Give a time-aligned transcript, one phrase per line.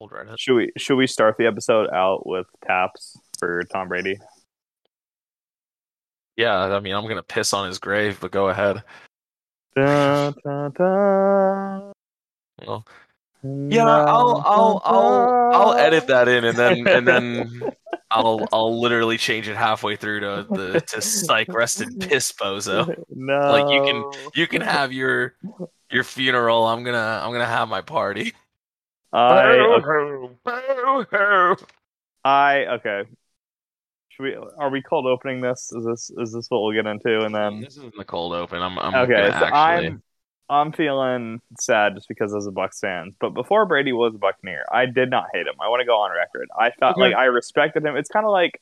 [0.00, 0.38] Old Reddit.
[0.38, 4.18] Should we should we start the episode out with taps for Tom Brady?
[6.36, 8.82] Yeah, I mean, I'm gonna piss on his grave, but go ahead.
[9.76, 11.92] Da, da, da.
[12.66, 12.86] Well,
[13.42, 17.62] yeah, I'll I'll I'll I'll edit that in, and then and then
[18.10, 23.04] I'll I'll literally change it halfway through to the to psych rest in piss bozo.
[23.10, 25.34] No, Like you can you can have your
[25.90, 26.66] your funeral.
[26.66, 28.32] I'm gonna I'm gonna have my party.
[29.12, 31.56] I Boo-hoo, boo-hoo.
[32.24, 33.02] I okay.
[34.10, 34.36] Should we?
[34.58, 35.72] Are we cold opening this?
[35.72, 37.24] Is this is this what we'll get into?
[37.24, 38.62] And then This isn't the cold open.
[38.62, 39.86] I'm I'm okay, so actually.
[39.86, 40.02] I'm
[40.48, 43.12] I'm feeling sad just because as a Bucks fan.
[43.20, 45.54] But before Brady was a Buccaneer, I did not hate him.
[45.60, 46.48] I want to go on record.
[46.58, 47.00] I felt Okay.
[47.02, 47.96] like I respected him.
[47.96, 48.60] It's kind of like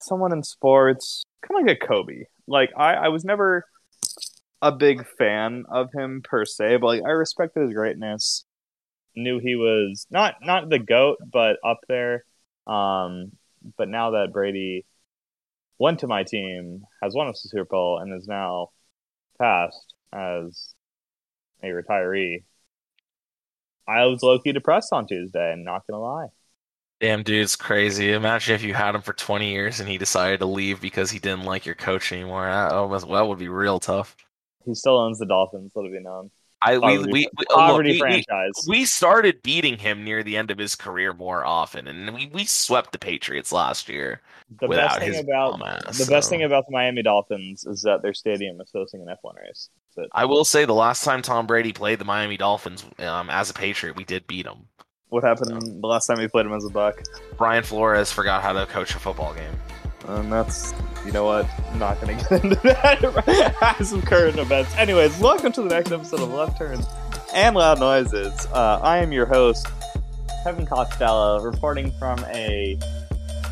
[0.00, 2.24] someone in sports, kind of like a Kobe.
[2.46, 3.64] Like I, I was never
[4.60, 8.44] a big fan of him per se, but like I respected his greatness.
[9.14, 12.24] Knew he was not not the goat, but up there.
[12.66, 13.32] Um,
[13.76, 14.86] but now that Brady
[15.78, 18.70] went to my team, has won a Super Bowl, and is now
[19.38, 20.74] passed as
[21.62, 22.44] a retiree,
[23.86, 25.52] I was low key depressed on Tuesday.
[25.52, 26.28] I'm not gonna lie.
[27.00, 28.12] Damn, dude, it's crazy.
[28.12, 31.18] Imagine if you had him for 20 years and he decided to leave because he
[31.18, 32.46] didn't like your coach anymore.
[32.46, 34.16] That, almost, that would be real tough.
[34.64, 35.72] He still owns the Dolphins.
[35.74, 36.30] Let it be known.
[36.64, 38.52] I we we, we, oh, look, we, we, franchise.
[38.68, 42.44] we started beating him near the end of his career more often, and we, we
[42.44, 44.20] swept the Patriots last year.
[44.60, 47.82] the without best thing his about ass, the best thing about the Miami Dolphins is
[47.82, 49.70] that their stadium is hosting an F1 race.
[49.96, 50.10] That's it.
[50.12, 53.54] I will say the last time Tom Brady played the Miami Dolphins um, as a
[53.54, 54.68] Patriot, we did beat him.
[55.08, 57.02] What happened the last time we played him as a Buck?
[57.36, 59.52] Brian Flores forgot how to coach a football game.
[60.08, 60.72] And that's,
[61.04, 63.76] you know what, I'm not going to get into that.
[63.82, 64.74] Some current events.
[64.76, 66.86] Anyways, welcome to the next episode of Left Turns
[67.34, 68.46] and Loud Noises.
[68.52, 69.66] Uh, I am your host,
[70.44, 72.78] Kevin Costello, reporting from a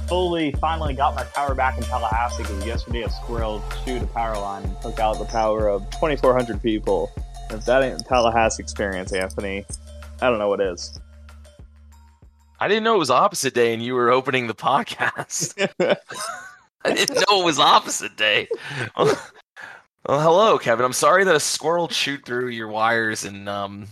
[0.06, 4.36] fully, finally got my power back in Tallahassee because yesterday a squirrel chewed a power
[4.36, 7.10] line and took out the power of 2,400 people.
[7.50, 9.64] If that ain't Tallahassee experience, Anthony,
[10.20, 11.00] I don't know what is.
[12.60, 15.56] I didn't know it was opposite day, and you were opening the podcast.
[16.90, 18.48] I didn't know it was opposite day.
[18.96, 19.16] well,
[20.06, 20.84] hello, Kevin.
[20.84, 23.86] I'm sorry that a squirrel chewed through your wires and um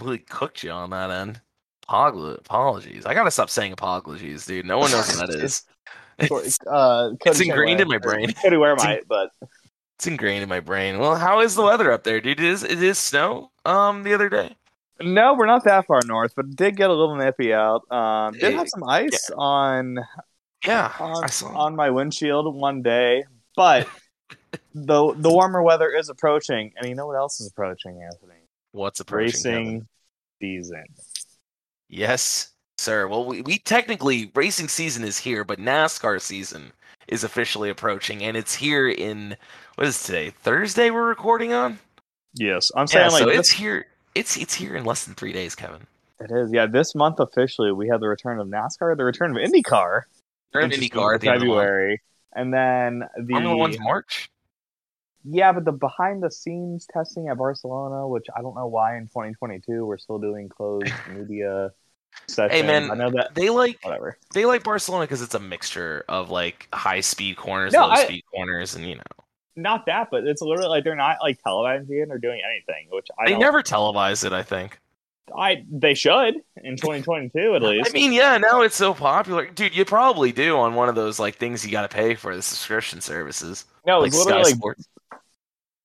[0.00, 1.40] really cooked you on that end.
[1.88, 3.06] Apol- Apologies.
[3.06, 4.66] I gotta stop saying apologies, dude.
[4.66, 5.62] No one knows what that is.
[6.18, 8.32] It's, uh, It's ingrained in my brain.
[8.34, 9.30] Cody Ware in- might, but
[9.96, 10.98] it's ingrained in my brain.
[10.98, 12.40] Well, how is the weather up there, dude?
[12.40, 14.56] It is it is snow um the other day?
[15.00, 17.90] No, we're not that far north, but it did get a little nippy out.
[17.90, 19.98] Um, did have some ice on
[20.66, 21.48] Yeah, on, I saw.
[21.48, 23.24] on my windshield one day,
[23.56, 23.88] but
[24.74, 28.40] the the warmer weather is approaching, and you know what else is approaching, Anthony?
[28.72, 29.42] What's approaching?
[29.42, 29.64] Kevin?
[29.64, 29.88] Racing
[30.40, 30.84] season.
[31.88, 33.06] Yes, sir.
[33.08, 36.72] Well, we, we technically racing season is here, but NASCAR season
[37.08, 39.36] is officially approaching, and it's here in
[39.74, 40.30] what is today?
[40.30, 40.90] Thursday.
[40.90, 41.78] We're recording on.
[42.34, 43.86] Yes, I'm saying Yeah, like so this- it's here.
[44.14, 45.86] It's it's here in less than three days, Kevin.
[46.20, 46.52] it is.
[46.52, 50.02] Yeah, this month officially we have the return of NASCAR, the return of IndyCar,
[50.54, 51.58] We're in IndyCar the end of the month.
[51.60, 52.02] February,
[52.34, 54.30] and then the Formula One's March.
[55.24, 59.04] Yeah, but the behind the scenes testing at Barcelona, which I don't know why in
[59.04, 61.70] 2022 we're still doing closed media
[62.26, 62.52] sessions.
[62.60, 64.18] Hey man, I know that They like whatever.
[64.34, 68.04] they like Barcelona because it's a mixture of like high speed corners, No, low I-
[68.04, 69.02] speed corners, and you know
[69.54, 73.06] Not that, but it's literally like they're not like televising it or doing anything, which
[73.18, 74.32] I they never televised it.
[74.32, 74.78] I think.
[75.36, 77.90] I they should in 2022 at least.
[77.90, 79.74] I mean, yeah, now it's so popular, dude.
[79.74, 82.42] You probably do on one of those like things you got to pay for the
[82.42, 84.88] subscription services, no, like it's Sky literally like Sports.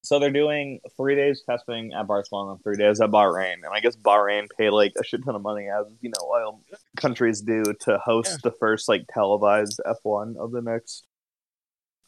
[0.03, 3.95] So they're doing three days testing at Barcelona, three days at Bahrain, and I guess
[3.97, 6.61] Bahrain paid like a shit ton of money, as you know, oil
[6.95, 8.49] countries do, to host Yeah.
[8.49, 11.05] the first like televised F1 of the next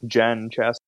[0.07, 0.78] gen chassis,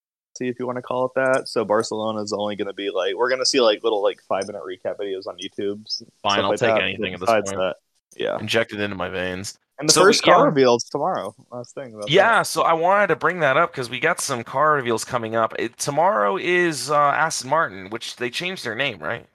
[0.49, 1.47] if you want to call it that.
[1.47, 4.21] So Barcelona is only going to be like we're going to see like little like
[4.27, 5.85] five minute recap videos on YouTube.
[6.23, 6.81] Fine, I'll like take that.
[6.83, 7.45] anything at this point.
[7.45, 7.75] that,
[8.15, 8.37] yeah.
[8.39, 9.57] Injected into my veins.
[9.79, 10.33] And the So, first yeah.
[10.35, 11.33] car reveals tomorrow.
[11.51, 11.93] Last thing.
[11.93, 12.11] About that.
[12.11, 15.35] Yeah, so I wanted to bring that up because we got some car reveals coming
[15.35, 15.55] up.
[15.57, 19.25] It, tomorrow is uh, Aston Martin, which they changed their name, right?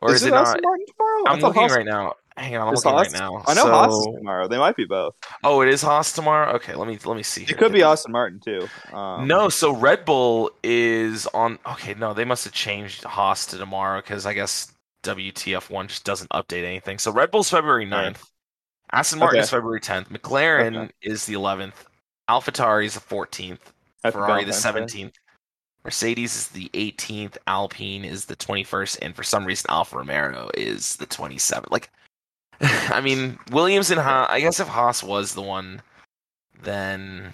[0.00, 0.48] Or is, it it not?
[0.48, 1.22] Aston Martin tomorrow?
[1.26, 2.14] I I'm thought looking Haas- right now.
[2.38, 3.42] Hang on, I'm Is looking Haas- right now.
[3.46, 4.48] I know Haas is tomorrow.
[4.48, 5.14] They might be both.
[5.44, 6.52] Oh, it is Haas tomorrow.
[6.54, 7.42] Okay, let me let me see.
[7.42, 7.58] It here.
[7.58, 8.68] could be Aston Martin too.
[8.92, 11.58] Um, No, so Red Bull is on.
[11.66, 16.04] Okay, no, they must have changed Haas to tomorrow because I guess WTF one just
[16.04, 16.98] doesn't update anything.
[16.98, 18.24] So Red Bull's February 9th.
[18.92, 19.44] Aston Martin Okay.
[19.44, 20.08] is February 10th.
[20.08, 20.92] McLaren Okay.
[21.02, 21.84] is the 11th.
[22.30, 23.58] AlphaTauri is the 14th.
[24.02, 24.98] Happy Ferrari the Valentine's Day.
[25.02, 25.12] 17th.
[25.84, 27.36] Mercedes is the 18th.
[27.46, 31.70] Alpine is the 21st, and for some reason Alfa Romeo is the 27th.
[31.70, 31.90] Like,
[32.90, 34.28] I mean, Williams and Haas.
[34.30, 35.82] I guess if Haas was the one,
[36.62, 37.32] then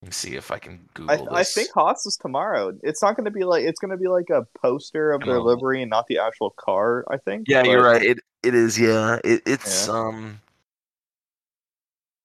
[0.00, 1.54] let me see if I can I, Google I this.
[1.54, 2.72] think Haas is tomorrow.
[2.82, 5.40] It's not going to be like it's going to be like a poster of their
[5.40, 7.04] livery and not the actual car.
[7.10, 7.46] I think.
[7.48, 8.02] Yeah, but- you're right.
[8.02, 8.78] It it is.
[8.78, 9.94] Yeah, it, it's Yeah.
[9.94, 10.40] um.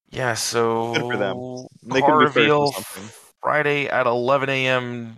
[0.10, 1.68] Yeah, so Good for them.
[1.84, 2.72] They car could be first or reveal.
[3.44, 5.18] Friday at 11 a.m.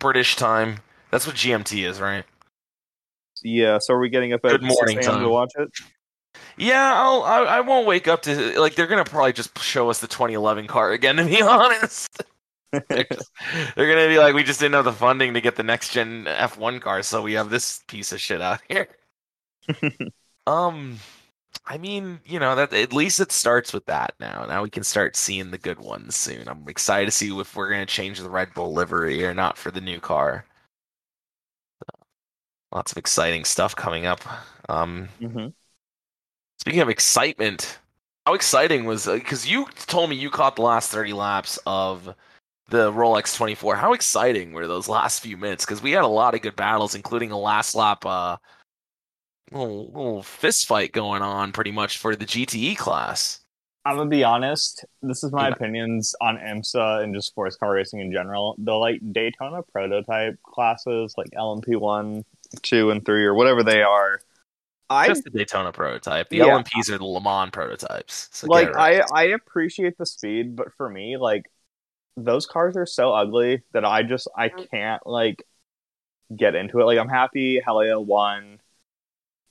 [0.00, 0.78] British time.
[1.12, 2.24] That's what GMT is, right?
[3.44, 3.78] Yeah.
[3.78, 5.20] So are we getting up at Good morning 6 a.m.
[5.20, 5.70] to watch it?
[6.56, 10.00] Yeah, I'll, I I won't wake up to like they're gonna probably just show us
[10.00, 11.16] the 2011 car again.
[11.16, 12.08] To be honest,
[12.90, 13.30] they're, just-
[13.76, 16.26] they're gonna be like, we just didn't have the funding to get the next gen
[16.28, 18.88] F1 car, so we have this piece of shit out here.
[20.46, 20.98] um,
[21.66, 24.46] I mean, you know that at least it starts with that now.
[24.46, 26.48] Now we can start seeing the good ones soon.
[26.48, 29.70] I'm excited to see if we're gonna change the Red Bull livery or not for
[29.70, 30.46] the new car.
[32.72, 34.20] Lots of exciting stuff coming up.
[34.68, 35.48] Um, hmm
[36.66, 37.78] Speaking of excitement,
[38.26, 42.12] how exciting was because you told me you caught the last 30 laps of
[42.70, 43.76] the Rolex 24.
[43.76, 45.64] How exciting were those last few minutes?
[45.64, 48.38] Because we had a lot of good battles, including a last lap uh,
[49.52, 53.38] little, little fist fight going on pretty much for the GTE class.
[53.84, 54.84] I'm gonna be honest.
[55.02, 55.54] This is my Yeah.
[55.54, 58.56] opinions on IMSA and just sports car racing in general.
[58.58, 62.24] The like Daytona prototype classes, like LMP one,
[62.62, 64.20] two, and three, or whatever they are.
[64.90, 66.28] I Just the Daytona prototype.
[66.30, 66.40] The Yeah.
[66.40, 68.28] LMPs are the Le Mans prototypes.
[68.32, 68.76] So like right.
[68.76, 71.44] I I appreciate the speed, but for me, like
[72.16, 75.44] those cars are so ugly that I just I can't like
[76.36, 76.84] get into it.
[76.86, 78.60] Like I'm happy Helio won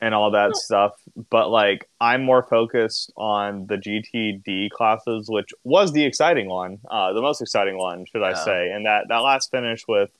[0.02, 0.94] and all that stuff,
[1.32, 7.14] but like I'm more focused on the GTD classes, which was the exciting one, uh,
[7.14, 8.36] the most exciting one, should I Yeah.
[8.36, 8.72] say?
[8.72, 10.12] And that that last finish with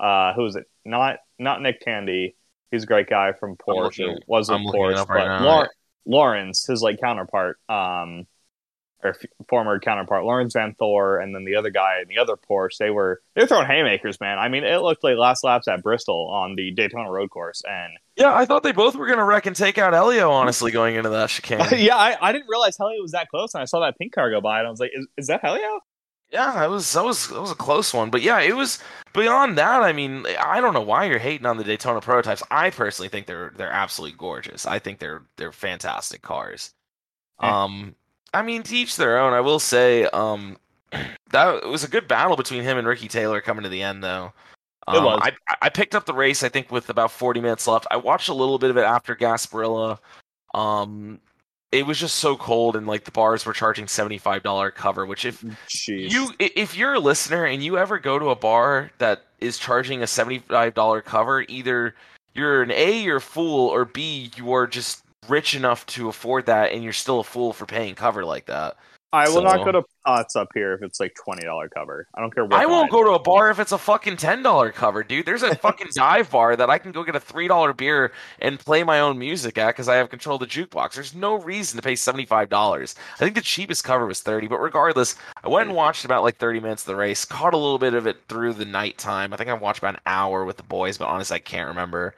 [0.00, 0.66] uh, who was it?
[0.84, 2.36] Not not Nick Tandy.
[2.72, 3.98] He's a great guy from Porsche.
[4.00, 5.44] looking- was with I'm Porsche, up right but now.
[5.46, 5.68] Lau-
[6.04, 8.26] Laurens, his like counterpart, um,
[9.04, 12.78] or f- former counterpart, Laurens Vanthoor, and then the other guy in the other Porsche,
[12.78, 14.38] they were they were throwing haymakers, man.
[14.38, 17.92] I mean, it looked like last laps at Bristol on the Daytona Road Course, and
[18.16, 20.96] yeah, I thought they both were going to wreck and take out Elio, honestly, going
[20.96, 21.60] into that chicane.
[21.78, 24.30] yeah, I, I didn't realize Helio was that close, and I saw that pink car
[24.30, 25.80] go by, and I was like, is, is that Helio?
[26.32, 28.78] Yeah, it was that was that was a close one, but yeah, it was
[29.12, 29.82] beyond that.
[29.82, 32.42] I mean, I don't know why you're hating on the Daytona prototypes.
[32.50, 34.64] I personally think they're they're absolutely gorgeous.
[34.64, 36.72] I think they're they're fantastic cars.
[37.42, 37.46] Eh.
[37.48, 37.94] Um,
[38.32, 39.34] I mean, to each their own.
[39.34, 40.56] I will say, um,
[41.32, 44.02] that it was a good battle between him and Ricky Taylor coming to the end,
[44.02, 44.32] though.
[44.88, 45.20] It Um, was.
[45.22, 46.42] I I picked up the race.
[46.42, 47.86] I think with about 40 minutes left.
[47.90, 49.98] I watched a little bit of it after Gasparilla.
[50.54, 51.20] Um,
[51.72, 55.40] it was just so cold, and like the bars were charging $75 cover, which if
[55.68, 56.12] Jeez.
[56.12, 60.02] you if you're a listener and you ever go to a bar that is charging
[60.02, 61.94] a $75 cover either
[62.34, 66.46] you're an a you're a fool or b you are just rich enough to afford
[66.46, 68.76] that and you're still a fool for paying cover like that
[69.12, 72.08] I will not go to Potts up here if it's like twenty dollar cover.
[72.14, 72.54] I don't care what.
[72.54, 75.54] i won't go to a bar if it's a fucking $10 cover dude there's a
[75.66, 79.16] fucking dive bar that i can go get a $3 beer and play my own
[79.16, 82.94] music at because i have control of the jukebox there's no reason to pay $75
[83.14, 85.14] i think the cheapest cover was 30 but regardless
[85.44, 87.94] I went and watched about like 30 minutes of the race, caught a little bit
[87.94, 89.32] of it through the nighttime.
[89.32, 92.14] I think I watched about an hour with the boys, but honestly, I can't remember.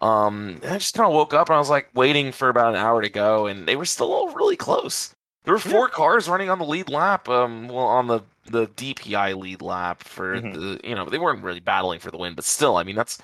[0.00, 2.74] Um, and I just kind of woke up and I was like waiting for about
[2.74, 5.14] an hour to go, and they were still all really close.
[5.44, 9.34] There were four cars running on the lead lap, um, well, on the the DPI
[9.38, 10.52] lead lap for Mhm.
[10.54, 13.18] the, you know, they weren't really battling for the win, but still, I mean, that's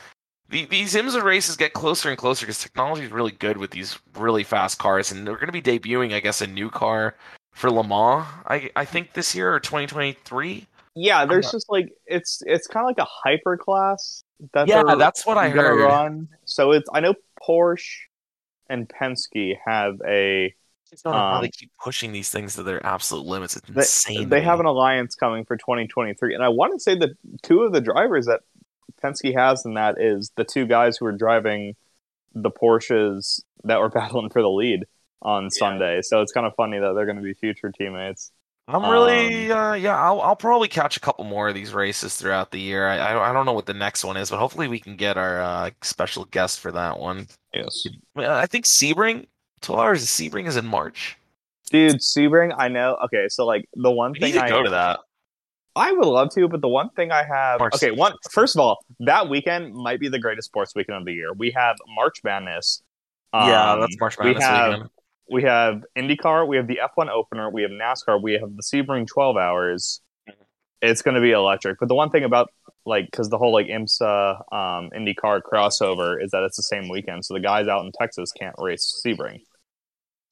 [0.48, 3.98] the, these IMSA races get closer and closer because technology is really good with these
[4.16, 7.16] really fast cars, and they're going to be debuting, I guess, a new car
[7.52, 8.26] for Le Mans.
[8.46, 10.66] I I think this year or 2023.
[10.94, 14.22] Yeah, there's not- just like it's it's kind of like a hyper class
[14.54, 15.84] that Yeah, that's what I gonna heard.
[15.84, 16.28] run.
[16.44, 17.96] So it's I know Porsche
[18.70, 20.54] and Penske have a
[20.90, 23.57] just don't know how Um, they keep pushing these things to their absolute limits.
[23.57, 24.28] It's they, insane.
[24.28, 27.11] they have an alliance coming for 2023, and I want to say that
[27.42, 28.40] two of the drivers that
[29.02, 31.75] Penske has in that is the two guys who are driving
[32.35, 34.85] the Porsches that were battling for the lead
[35.23, 36.02] on Sunday.
[36.02, 38.30] So it's kind of funny that they're going to be future teammates.
[38.71, 39.99] I'm really, uh, yeah.
[39.99, 42.87] I'll, I'll probably catch a couple more of these races throughout the year.
[42.87, 45.16] I, I, I don't know what the next one is, but hopefully we can get
[45.16, 47.28] our uh, special guest for that one.
[47.54, 49.26] Yes, I think Sebring,
[49.60, 51.16] 12 hours of Sebring is in March.
[51.70, 52.54] dude, Sebring.
[52.56, 52.96] I know.
[53.04, 55.00] Okay, so like the one We thing need to I go to that.
[55.76, 58.60] I would love to, but the one thing I have March okay, one first of
[58.60, 61.32] all, that weekend might be the greatest sports weekend of the year.
[61.32, 62.82] We have March Madness.
[63.32, 64.90] yeah, Um, that's March we Madness have weekend.
[65.30, 69.06] we have IndyCar, we have the F1 opener, we have NASCAR, we have the Sebring
[69.06, 70.00] 12 hours.
[70.80, 71.78] It's going to be electric.
[71.80, 72.50] But the one thing about
[72.86, 77.24] like because the whole like IMSA um, IndyCar crossover is that it's the same weekend,
[77.24, 79.40] so the guys out in Texas can't race Sebring.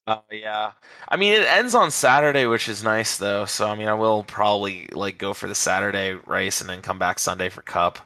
[0.07, 0.73] Oh yeah.
[1.09, 3.45] I mean, it ends on Saturday, which is nice though.
[3.45, 6.99] So I mean, I will probably like go for the Saturday race and then come
[6.99, 7.99] back Sunday for Cup.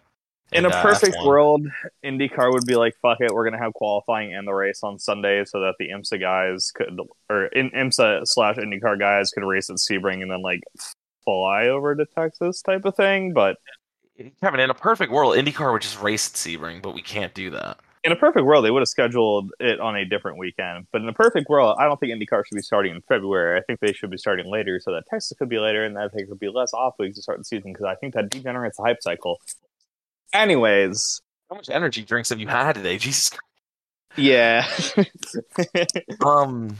[0.52, 1.26] In a uh, perfect F1.
[1.26, 1.66] world,
[2.04, 5.44] IndyCar would be like, "Fuck it, we're gonna have qualifying and the race on Sunday,
[5.44, 9.76] so that the IMSA guys could, or in IMSA slash IndyCar guys could race at
[9.76, 10.62] Sebring and then like
[11.24, 13.58] fly over to Texas type of thing." But
[14.40, 17.50] Kevin, in a perfect world, IndyCar would just race at Sebring, but we can't do
[17.50, 17.78] that.
[18.02, 20.86] In a perfect world, they would have scheduled it on a different weekend.
[20.92, 23.58] But in a perfect world, I don't think IndyCar should be starting in February.
[23.58, 26.10] I think they should be starting later, so that Texas could be later, and that
[26.14, 28.76] there could be less off weeks to start the season because I think that degenerates
[28.78, 29.38] the hype cycle.
[30.32, 32.96] Anyways, How much energy drinks have you had today?
[32.98, 33.30] Jesus.
[33.30, 33.46] Christ.
[34.16, 34.66] yeah.
[36.24, 36.76] Um.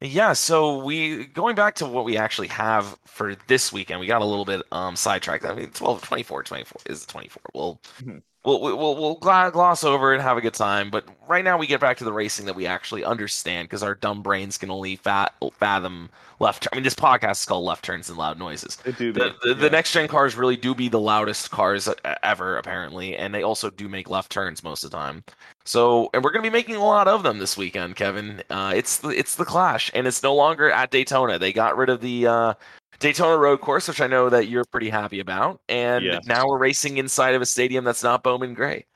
[0.00, 0.32] Yeah.
[0.32, 4.00] So we going back to what we actually have for this weekend.
[4.00, 5.44] We got a little bit um sidetracked.
[5.44, 7.42] I mean, 12, 24, 24 is the 24.
[7.54, 8.22] We'll Mhm.
[8.44, 10.90] We'll we'll we'll gloss over and have a good time.
[10.90, 13.94] But right now we get back to the racing that we actually understand because our
[13.94, 16.66] dumb brains can only fat, fathom left.
[16.72, 18.76] I mean, this podcast is called Left Turns and Loud Noises.
[18.76, 19.70] They do The, be- the, the yeah.
[19.70, 21.88] next gen cars really do be the loudest cars
[22.22, 25.22] ever, apparently, and they also do make left turns most of the time.
[25.64, 28.42] So, and we're going to be making a lot of them this weekend, Kevin.
[28.50, 31.38] Uh, it's the it's the Clash, and it's no longer at Daytona.
[31.38, 32.54] They got rid of the uh,
[33.02, 36.24] Daytona Road Course, which I know that you're pretty happy about, and Yes.
[36.26, 38.86] now we're racing inside of a stadium that's not Bowman Gray.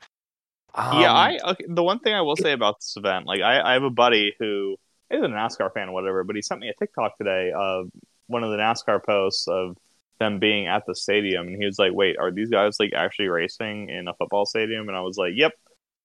[0.74, 3.60] yeah, Um, I okay, the one thing I will say about this event, like I,
[3.60, 4.76] I have a buddy who
[5.10, 7.88] isn't a NASCAR fan, or whatever, but he sent me a TikTok today of
[8.28, 9.76] one of the NASCAR posts of
[10.20, 13.28] them being at the stadium, and he was like, "Wait, are these guys like actually
[13.28, 15.52] racing in a football stadium?" And I was like, "Yep,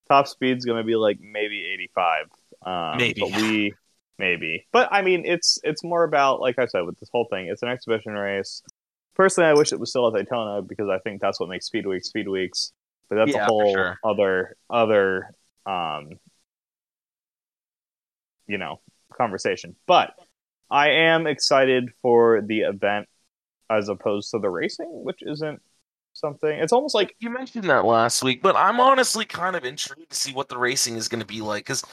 [0.08, 2.26] top speed's gonna be like maybe 85,
[2.66, 3.22] um, Maybe.
[3.22, 3.74] but we
[4.20, 7.48] maybe." But I mean, it's it's more about like I said with this whole thing,
[7.48, 8.62] it's an exhibition race.
[9.16, 11.86] Personally, I wish it was still at Daytona because I think that's what makes Speed
[11.88, 12.74] Weeks Speed Weeks.
[13.10, 14.00] But that's Yeah, a whole sure.
[14.04, 15.30] other other
[15.66, 16.12] um
[18.48, 18.82] you know
[19.18, 19.76] conversation.
[19.88, 20.14] But
[20.70, 23.08] I am excited for the event
[23.70, 25.62] as opposed to the racing, which isn't
[26.14, 26.52] something.
[26.60, 30.16] It's almost like You mentioned that last week, but I'm honestly kind of intrigued to
[30.16, 31.64] see what the racing is going to be like.
[31.66, 31.84] Because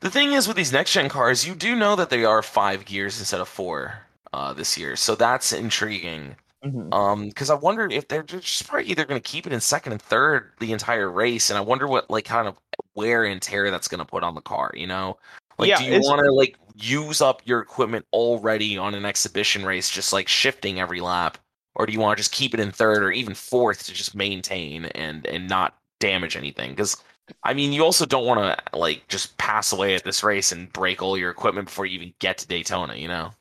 [0.00, 2.84] the thing is, with these next gen cars, you do know that they are five
[2.84, 3.94] gears instead of four
[4.32, 6.36] uh, this year, so that's intriguing.
[6.92, 9.92] Um, because I wonder if they're just probably either going to keep it in second
[9.92, 12.56] and third the entire race, and I wonder what like kind of
[12.94, 14.72] wear and tear that's going to put on the car.
[14.74, 15.16] You know,
[15.58, 19.64] like Yeah, do you want to like use up your equipment already on an exhibition
[19.64, 21.38] race, just like shifting every lap,
[21.76, 24.14] or do you want to just keep it in third or even fourth to just
[24.14, 26.70] maintain and and not damage anything?
[26.70, 26.96] Because
[27.42, 30.72] I mean, you also don't want to like just pass away at this race and
[30.72, 32.94] break all your equipment before you even get to Daytona.
[32.94, 33.32] You know?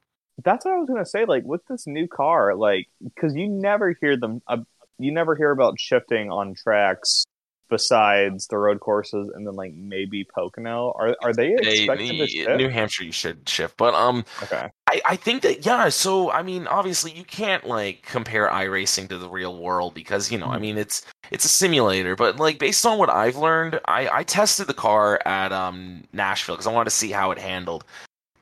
[0.44, 1.26] that's what I was gonna say.
[1.26, 4.58] Like with this new car, like because you never hear them, uh,
[4.98, 7.26] you never hear about shifting on tracks
[7.70, 10.94] besides the road courses and then like maybe Pocono.
[10.98, 12.58] Are are they They- to shift?
[12.58, 14.26] New Hampshire, you should shift, but um.
[14.44, 14.70] Okay.
[14.88, 19.18] I, I think that yeah so i mean obviously you can't like compare iRacing to
[19.18, 22.86] the real world because you know i mean it's it's a simulator but like based
[22.86, 26.86] on what i've learned i i tested the car at um nashville because i wanted
[26.92, 27.84] to see how it handled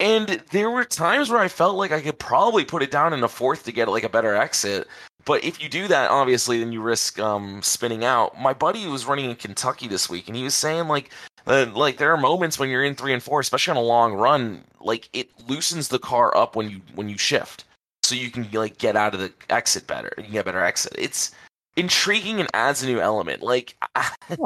[0.01, 3.23] and there were times where i felt like i could probably put it down in
[3.23, 4.85] a fourth to get like a better exit
[5.25, 9.05] but if you do that obviously then you risk um spinning out my buddy was
[9.05, 11.09] running in kentucky this week and he was saying like
[11.45, 14.13] uh, like there are moments when you're in three and four, especially on a long
[14.13, 17.65] run, like it loosens the car up when you when you shift,
[18.03, 20.11] so you can like get out of the exit better.
[20.17, 20.95] You can get better exit.
[20.97, 21.31] It's
[21.75, 23.41] intriguing and adds a new element.
[23.41, 23.75] Like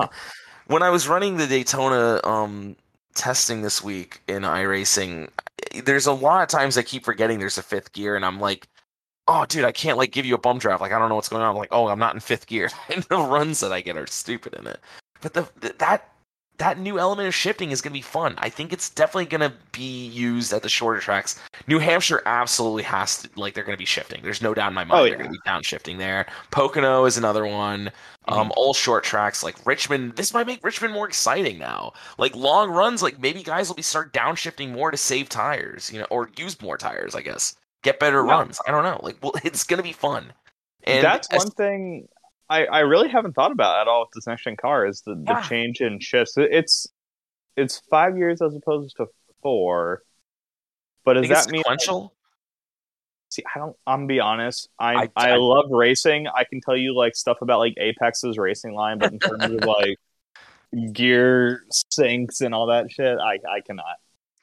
[0.67, 2.75] when I was running the Daytona um
[3.13, 5.29] testing this week in iRacing,
[5.83, 8.67] there's a lot of times I keep forgetting there's a fifth gear, and I'm like.
[9.27, 10.81] Oh, dude, I can't like give you a bump draft.
[10.81, 11.49] Like I don't know what's going on.
[11.49, 14.07] I'm like, oh, I'm not in fifth gear, and the runs that I get are
[14.07, 14.79] stupid in it.
[15.21, 16.09] But the, the that
[16.57, 18.33] that new element of shifting is going to be fun.
[18.39, 21.39] I think it's definitely going to be used at the shorter tracks.
[21.67, 24.21] New Hampshire absolutely has to like they're going to be shifting.
[24.23, 25.09] There's no doubt in my mind Oh, yeah.
[25.11, 26.25] they're going to be downshifting there.
[26.49, 27.91] Pocono is another one.
[28.27, 30.15] Um, all short tracks like Richmond.
[30.15, 31.93] This might make Richmond more exciting now.
[32.17, 35.99] Like long runs, like maybe guys will be start downshifting more to save tires, you
[35.99, 37.13] know, or use more tires.
[37.13, 38.59] I guess get better runs.
[38.67, 38.99] I don't know.
[39.03, 40.33] Like, well, it's going to be fun.
[40.83, 42.07] And That's as- one thing
[42.49, 45.15] I, I really haven't thought about at all with this next gen car is the,
[45.15, 45.41] the Yeah.
[45.41, 46.33] change in shifts.
[46.37, 46.87] It's
[47.57, 49.07] it's five years as opposed to
[49.41, 50.03] four.
[51.03, 52.13] But does that mean sequential.
[53.29, 54.69] see I don't I'm gonna be honest.
[54.79, 56.27] I, I- I, I- love racing.
[56.27, 59.51] I can tell you like stuff about like Apex's racing line, but in terms of
[59.65, 59.97] like
[60.93, 63.97] gear sinks and all that shit, I I cannot.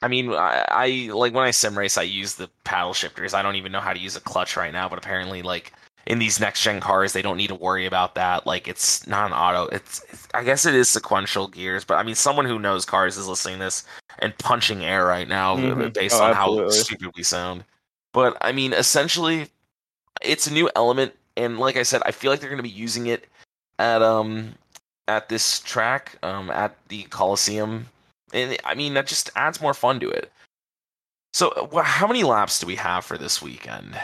[0.05, 3.33] I mean, I, I like when I sim race, I use the paddle shifters.
[3.33, 5.73] I don't even know how to use a clutch right now, but apparently, like
[6.05, 8.45] in these next gen cars, they don't need to worry about that.
[8.45, 9.65] Like it's not an auto.
[9.75, 13.17] It's, it's I guess it is sequential gears, but I mean, someone who knows cars
[13.17, 13.83] is listening to this
[14.19, 15.91] and punching air right now Mhm.
[15.95, 17.63] based Oh, on how stupid we sound.
[18.13, 19.47] But I mean, essentially,
[20.21, 22.69] it's a new element, and like I said, I feel like they're going to be
[22.69, 23.25] using it
[23.79, 24.53] at um
[25.07, 27.87] at this track um at the Coliseum,
[28.35, 30.31] and I mean that just adds more fun to it.
[31.33, 33.99] So, uh, how many laps do we have for this weekend?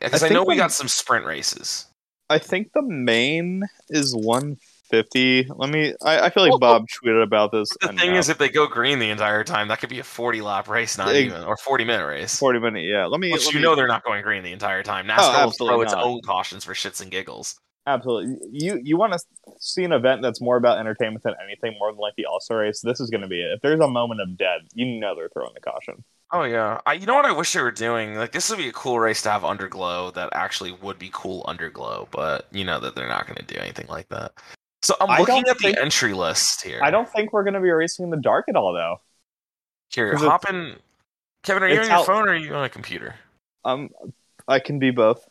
[0.00, 1.86] Because I, think know we the- got some sprint races.
[2.30, 5.48] I think the main is 150.
[5.56, 5.94] Let me.
[6.04, 7.68] I, I feel like Well, Bob tweeted about this.
[7.80, 8.18] The thing enough.
[8.20, 10.98] is, if they go green the entire time, that could be a forty lap race,
[10.98, 12.38] not Ex- even, or forty minute race.
[12.38, 12.84] 40 minute.
[12.84, 13.06] Yeah.
[13.06, 13.32] Let me.
[13.32, 15.06] Which let you me- Oh, know they're not going green the entire time.
[15.06, 16.04] NASCAR will throw absolutely its not.
[16.04, 17.56] own cautions for shits and giggles.
[17.88, 18.36] Absolutely.
[18.52, 19.18] You you want to
[19.60, 22.58] see an event that's more about entertainment than anything, more than like the All Star
[22.58, 22.82] race.
[22.82, 23.50] This is going to be it.
[23.54, 26.04] If there's a moment of dead, you know they're throwing the caution.
[26.30, 28.16] Oh yeah, I, you know what I wish they were doing?
[28.16, 30.12] Like this would be a cool race to have underglow.
[30.12, 33.58] That actually would be cool underglow, but you know that they're not going to do
[33.58, 34.32] anything like that.
[34.82, 36.80] So I'm looking at the entry list here.
[36.82, 39.00] I don't think we're going to be racing in the dark at all, though.
[39.88, 40.76] here hop in.
[41.42, 43.14] Kevin, are you on your out- phone or are you on a computer?
[43.64, 43.88] Um,
[44.46, 45.26] I can be both.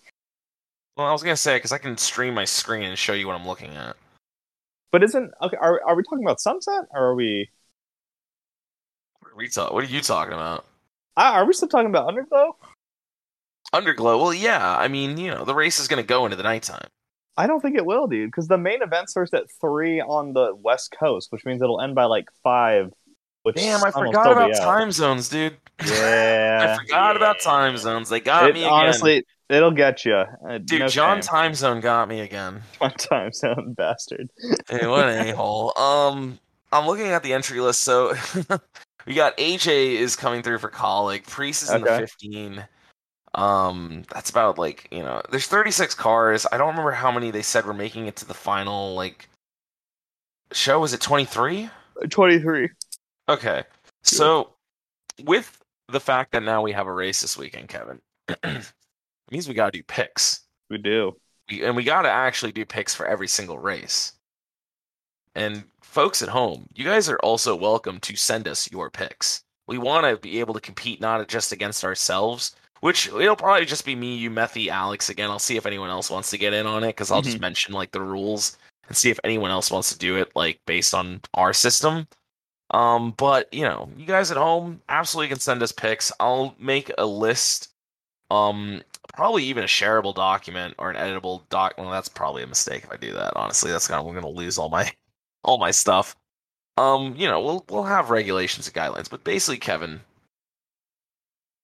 [0.97, 3.35] Well, I was gonna say because I can stream my screen and show you what
[3.39, 3.95] I'm looking at.
[4.91, 5.57] But isn't okay?
[5.57, 7.49] Are are we talking about sunset or are we?
[9.19, 10.65] What are, we talk- what are you talking about?
[11.15, 12.53] Uh, are we still talking about underglow?
[13.73, 14.19] Underglow.
[14.19, 14.75] Well, yeah.
[14.77, 16.87] I mean, you know, the race is gonna go into the nighttime.
[17.35, 18.29] I don't think it will, dude.
[18.31, 21.93] Because the main event starts at three on the west coast, which means it'll end
[21.93, 22.91] by like five.
[23.43, 25.57] Which Damn, I forgot about time zones, dude.
[25.85, 28.09] Yeah, I forgot about time zones.
[28.09, 28.73] They got It- me again.
[28.73, 31.21] honestly, it'll get you, uh, dude, no John shame.
[31.21, 32.61] Time Zone got me again.
[32.79, 34.29] John time zone bastard.
[34.69, 35.73] Hey, what an a-hole.
[35.77, 36.39] Um,
[36.71, 37.81] I'm looking at the entry list.
[37.81, 38.13] So
[39.05, 41.25] we got AJ is coming through for Kaulig.
[41.27, 42.65] Preece is in the 15.
[43.35, 46.45] Um, that's about like you know, there's 36 cars.
[46.51, 49.29] I don't remember how many they said were making it to the final like
[50.51, 50.79] show.
[50.79, 51.69] Was it 23?
[52.09, 52.69] Twenty three.
[53.27, 53.63] Okay,
[54.03, 54.51] so
[55.23, 57.99] with the fact that now we have a race this weekend, Kevin,
[59.27, 60.41] it means we gotta do picks.
[60.69, 61.15] We do.
[61.49, 64.13] we, and we got to actually do picks for every single race.
[65.35, 69.43] And folks at home, you guys are also welcome to send us your picks.
[69.67, 73.85] We want to be able to compete not just against ourselves, which it'll probably just
[73.85, 75.29] be me, you, Methy, Alex again.
[75.29, 77.73] I'll see if anyone else wants to get in on it because I'll just mention
[77.73, 81.21] like the rules and see if anyone else wants to do it like based on
[81.33, 82.07] our system.
[82.71, 86.11] Um, but you know, you guys at home absolutely can send us picks.
[86.19, 87.69] I'll make a list.
[88.29, 88.81] Um,
[89.17, 91.73] probably even a shareable document or an editable doc.
[91.77, 93.35] Well, that's probably a mistake if I do that.
[93.35, 94.91] Honestly, that's gonna I'm gonna lose all my
[95.43, 96.15] all my stuff.
[96.77, 100.01] Um, you know, we'll we'll have regulations and guidelines, but basically, Kevin,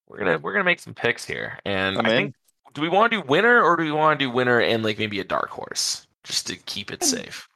[0.07, 2.13] we're gonna we're gonna make some picks here, and I'm I in.
[2.13, 2.35] think
[2.73, 4.97] do we want to do winner or do we want to do winner and like
[4.97, 7.47] maybe a dark horse just to keep it safe?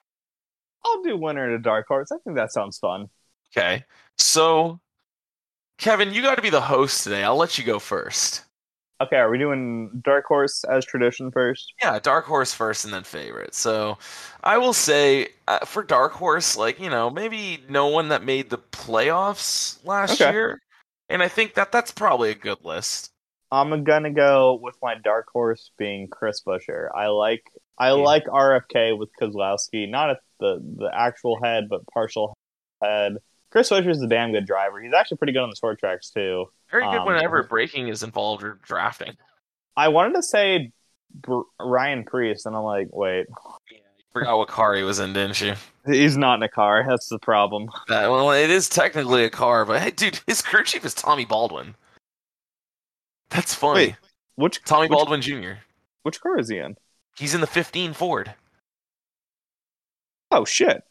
[0.84, 2.12] I'll do winner and a dark horse.
[2.12, 3.10] I think that sounds fun.
[3.52, 3.84] Okay,
[4.18, 4.80] so
[5.78, 7.24] Kevin, you got to be the host today.
[7.24, 8.44] I'll let you go first.
[9.02, 11.74] Okay, are we doing dark horse as tradition first?
[11.82, 13.54] Yeah, dark horse first and then favorite.
[13.54, 14.00] So
[14.44, 18.50] I will say uh, for dark horse, like you know, maybe no one that made
[18.50, 20.26] the playoffs last Okay.
[20.26, 20.60] year,
[21.10, 23.12] and I think that that's probably a good list.
[23.52, 26.90] I'm gonna go with my dark horse being Chris Buescher.
[26.94, 27.44] I like
[27.78, 28.06] I Yeah.
[28.06, 32.38] like RFK with Keselowski, not at the the actual head, but partial
[32.84, 33.14] head.
[33.50, 34.82] Chris Buescher is a damn good driver.
[34.82, 36.46] He's actually pretty good on the short tracks too.
[36.70, 39.14] Very good Um, whenever braking is involved or drafting.
[39.76, 40.72] I wanted to say
[41.14, 43.28] Br- Ryan Preece, and I'm like, wait,
[43.72, 43.78] you
[44.12, 45.54] Forgot what car he was in, didn't you?
[45.86, 46.84] he's not in a car.
[46.88, 47.70] That's the problem.
[47.88, 51.24] That, well, it is technically a car, but hey, dude, his crew chief is Tommy
[51.26, 51.76] Baldwin.
[53.30, 53.88] That's funny.
[53.88, 53.96] Wait.
[54.36, 55.54] Which Tommy which, Baldwin Jr.
[56.04, 56.76] Which car is he in?
[57.18, 58.34] He's in the 15 Ford.
[60.32, 60.84] Oh shit!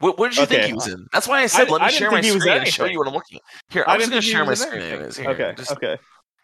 [0.00, 1.06] What, what did you think he was in?
[1.12, 2.84] That's why I said I- let me share my think he was screen and show
[2.86, 3.42] you what I'm looking at.
[3.72, 4.80] Here, I I'm just going to share my screen.
[4.82, 5.96] Here, Okay, just- okay.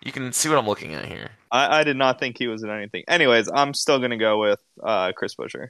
[0.05, 1.31] You can see what I'm looking at here.
[1.51, 3.03] I, I did not think he was in anything.
[3.09, 5.69] Anyways, I'm still gonna go with uh, Chris Buescher.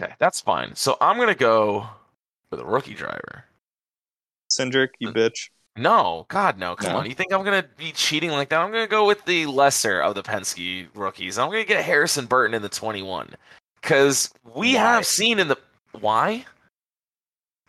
[0.00, 0.74] Okay, that's fine.
[0.76, 1.86] So I'm going to go
[2.50, 3.44] with a rookie driver.
[4.50, 5.50] Cindric, you bitch.
[5.76, 6.76] No, God, no.
[6.76, 6.98] Come No?
[7.00, 7.06] on.
[7.06, 8.60] You think I'm going to be cheating like that?
[8.60, 11.36] I'm going to go with the lesser of the Penske rookies.
[11.36, 13.30] I'm going to get Harrison Burton in the 21.
[13.82, 14.80] Because we Why?
[14.80, 15.58] have seen in the.
[16.00, 16.44] Why?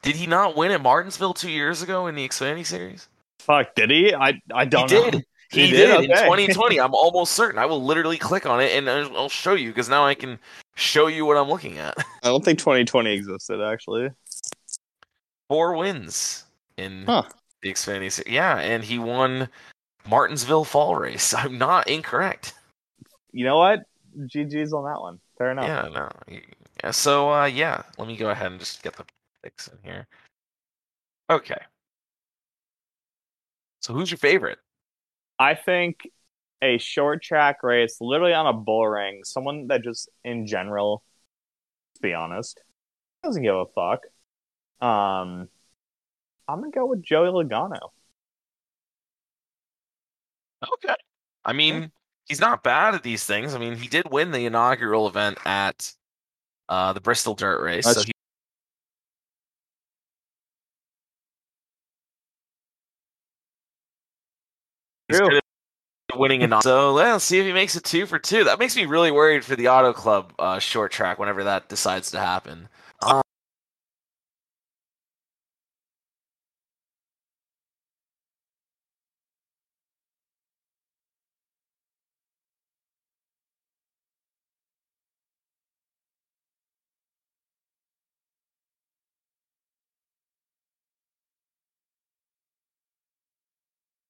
[0.05, 3.09] Did he not win at Martinsville two years ago in the Xfinity Series?
[3.39, 4.13] Fuck, did he?
[4.13, 5.09] I I don't know.
[5.09, 5.25] did.
[5.51, 6.11] He, He did, did?
[6.11, 6.79] in 2020.
[6.79, 7.57] I'm almost certain.
[7.57, 10.37] I will literally click on it and I'll show you because now I can
[10.75, 11.95] show you what I'm looking at.
[12.23, 14.09] I don't think 2020 existed actually.
[15.49, 16.45] Four wins
[16.77, 17.23] in Huh.
[17.63, 18.23] the Xfinity Series.
[18.27, 19.49] Yeah, and he won
[20.07, 21.33] Martinsville Fall Race.
[21.37, 22.53] I'm not incorrect.
[23.31, 23.79] You know what?
[24.19, 25.19] GG's on that one.
[25.39, 25.65] Fair enough.
[25.65, 26.39] Yeah, no.
[26.83, 29.03] Yeah, so uh, yeah, let me go ahead and just get the
[29.45, 30.07] in here.
[31.29, 31.59] Okay.
[33.81, 34.57] So who's your favorite?
[35.37, 36.09] I think
[36.61, 41.03] a short track race, literally on a bull ring, someone that just in general,
[41.95, 42.61] to be honest,
[43.23, 44.01] doesn't give a fuck.
[44.85, 45.49] Um,
[46.47, 47.89] I'm gonna go with Joey Logano.
[50.63, 50.95] Okay.
[51.43, 51.91] I mean,
[52.27, 53.53] he's not bad at these things.
[53.53, 55.93] I mean, he did win the inaugural event at
[56.69, 57.85] uh, the Bristol Dirt Race.
[57.85, 58.11] That's so he,
[65.11, 65.39] True.
[66.15, 68.43] winning an So let's see if he makes it two for two.
[68.45, 72.11] That makes me really worried for the Auto Club uh, short track whenever that decides
[72.11, 72.69] to happen.
[73.01, 73.21] Um,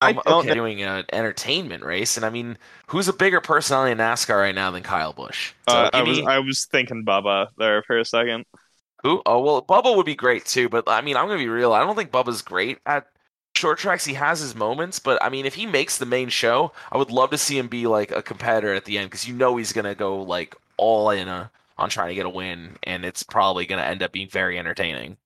[0.05, 3.91] I I'm don't okay doing an entertainment race, and I mean, who's a bigger personality
[3.91, 5.53] in NASCAR right now than Kyle Busch?
[5.67, 8.45] So Uh, I was me- I was thinking Bubba there for a second.
[9.03, 9.21] Who?
[9.25, 10.67] Oh well, Bubba would be great too.
[10.69, 11.73] But I mean, I'm gonna be real.
[11.73, 13.07] I don't think Bubba's great at
[13.55, 14.05] short tracks.
[14.05, 17.11] He has his moments, but I mean, if he makes the main show, I would
[17.11, 19.73] love to see him be like a competitor at the end because you know he's
[19.73, 23.65] gonna go like all in uh on trying to get a win, and it's probably
[23.65, 25.17] gonna end up being very entertaining.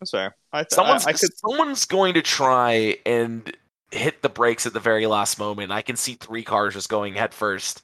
[0.00, 0.36] That's fair.
[0.52, 3.56] I, th- Someone's I, I could someone's going to try and
[3.92, 5.72] hit the brakes at the very last moment.
[5.72, 7.82] I can see three cars just going headfirst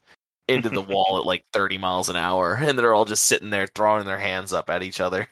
[0.49, 3.67] into the wall at like 30 miles an hour, and they're all just sitting there
[3.69, 5.29] throwing their hands up at each other.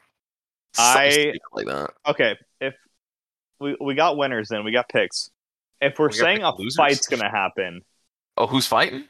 [0.77, 1.91] I- like that.
[2.07, 2.37] okay.
[2.61, 2.73] If
[3.59, 5.29] we we got winners, then we got picks.
[5.81, 6.75] If we're We saying a losers?
[6.77, 7.81] fight's gonna happen,
[8.37, 9.05] Oh, who's fighting?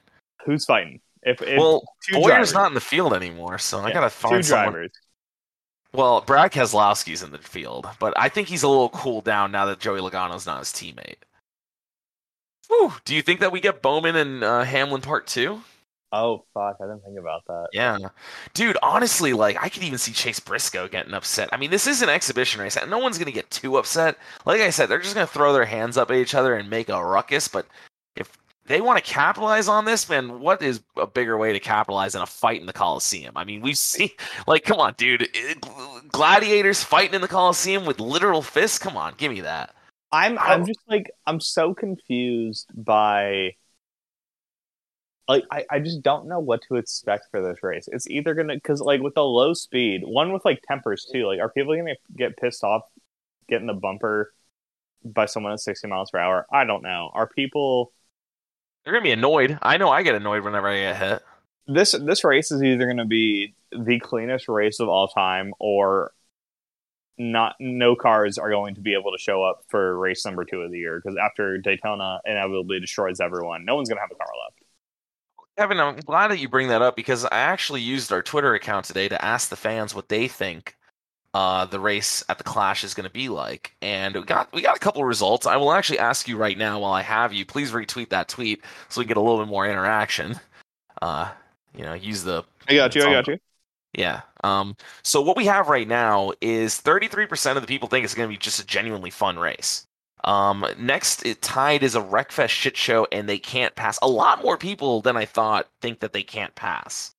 [0.45, 1.02] who's fighting?
[1.24, 2.54] If, if well, two Bowyer's drivers.
[2.54, 4.71] not in the field anymore, so I gotta two find someone.
[4.74, 4.91] drivers.
[5.93, 9.65] Well, Brad Keselowski's in the field, but I think he's a little cooled down now
[9.67, 11.17] that Joey Logano's not his teammate.
[12.71, 15.62] Whew, do you think that we get Bowman and uh, Hamlin part two?
[16.13, 16.77] Oh fuck!
[16.81, 17.67] I didn't think about that.
[17.73, 17.97] Yeah,
[18.53, 18.77] dude.
[18.81, 21.49] Honestly, like I could even see Chase Briscoe getting upset.
[21.51, 24.17] I mean, this is an exhibition race, and no one's gonna get too upset.
[24.45, 26.88] Like I said, they're just gonna throw their hands up at each other and make
[26.88, 27.49] a ruckus.
[27.49, 27.65] But
[28.15, 32.13] if they want to capitalize on this, man, what is a bigger way to capitalize
[32.13, 33.36] than a fight in the Coliseum?
[33.36, 34.12] I mean, we've seen,
[34.47, 35.27] like, come on, dude,
[36.12, 38.79] gladiators fighting in the Coliseum with literal fists.
[38.79, 39.75] Come on, give me that.
[40.12, 43.56] I'm I'm just like I'm so confused by
[45.28, 47.88] like I, I just don't know what to expect for this race.
[47.91, 51.28] It's either gonna because like with the low speed, one with like tempers too.
[51.28, 52.84] Like, are people gonna get pissed off
[53.47, 54.34] getting the bumper
[55.06, 56.45] by someone at sixty miles per hour?
[56.52, 57.12] I don't know.
[57.13, 57.93] Are people
[58.84, 59.58] They're gonna be annoyed.
[59.62, 61.24] I know I get annoyed whenever I get hit.
[61.67, 66.13] this this race is either gonna be the cleanest race of all time or
[67.17, 70.62] not no cars are going to be able to show up for race number two
[70.62, 74.28] of the year because after Daytona inevitably destroys everyone, no one's gonna have a car
[74.45, 74.60] left.
[75.58, 78.86] Kevin, I'm glad that you bring that up because I actually used our Twitter account
[78.86, 80.76] today to ask the fans what they think
[81.34, 84.62] uh, the race at the Clash is going to be like, and we got we
[84.62, 85.45] got a couple results.
[85.45, 87.45] I will actually ask you right now while I have you.
[87.45, 90.39] Please retweet that tweet so we get a little bit more interaction.
[91.02, 91.32] Uh,
[91.76, 93.04] you know, use the I got you.
[93.04, 93.39] I It's got you.
[93.93, 94.21] Yeah.
[94.43, 98.30] Um, so what we have right now is 33% of the people think it's going
[98.30, 99.86] to be just a genuinely fun race.
[100.23, 103.97] Um, next, it tied is a Wreckfest shit show, and they can't pass.
[104.01, 107.13] A lot more people than I thought think that they can't pass.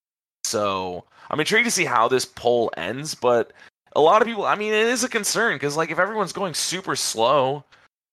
[0.44, 3.52] So I'm intrigued to see how this poll ends, but
[3.94, 6.54] a lot of people, I mean, it is a concern because like if everyone's going
[6.54, 7.64] super slow,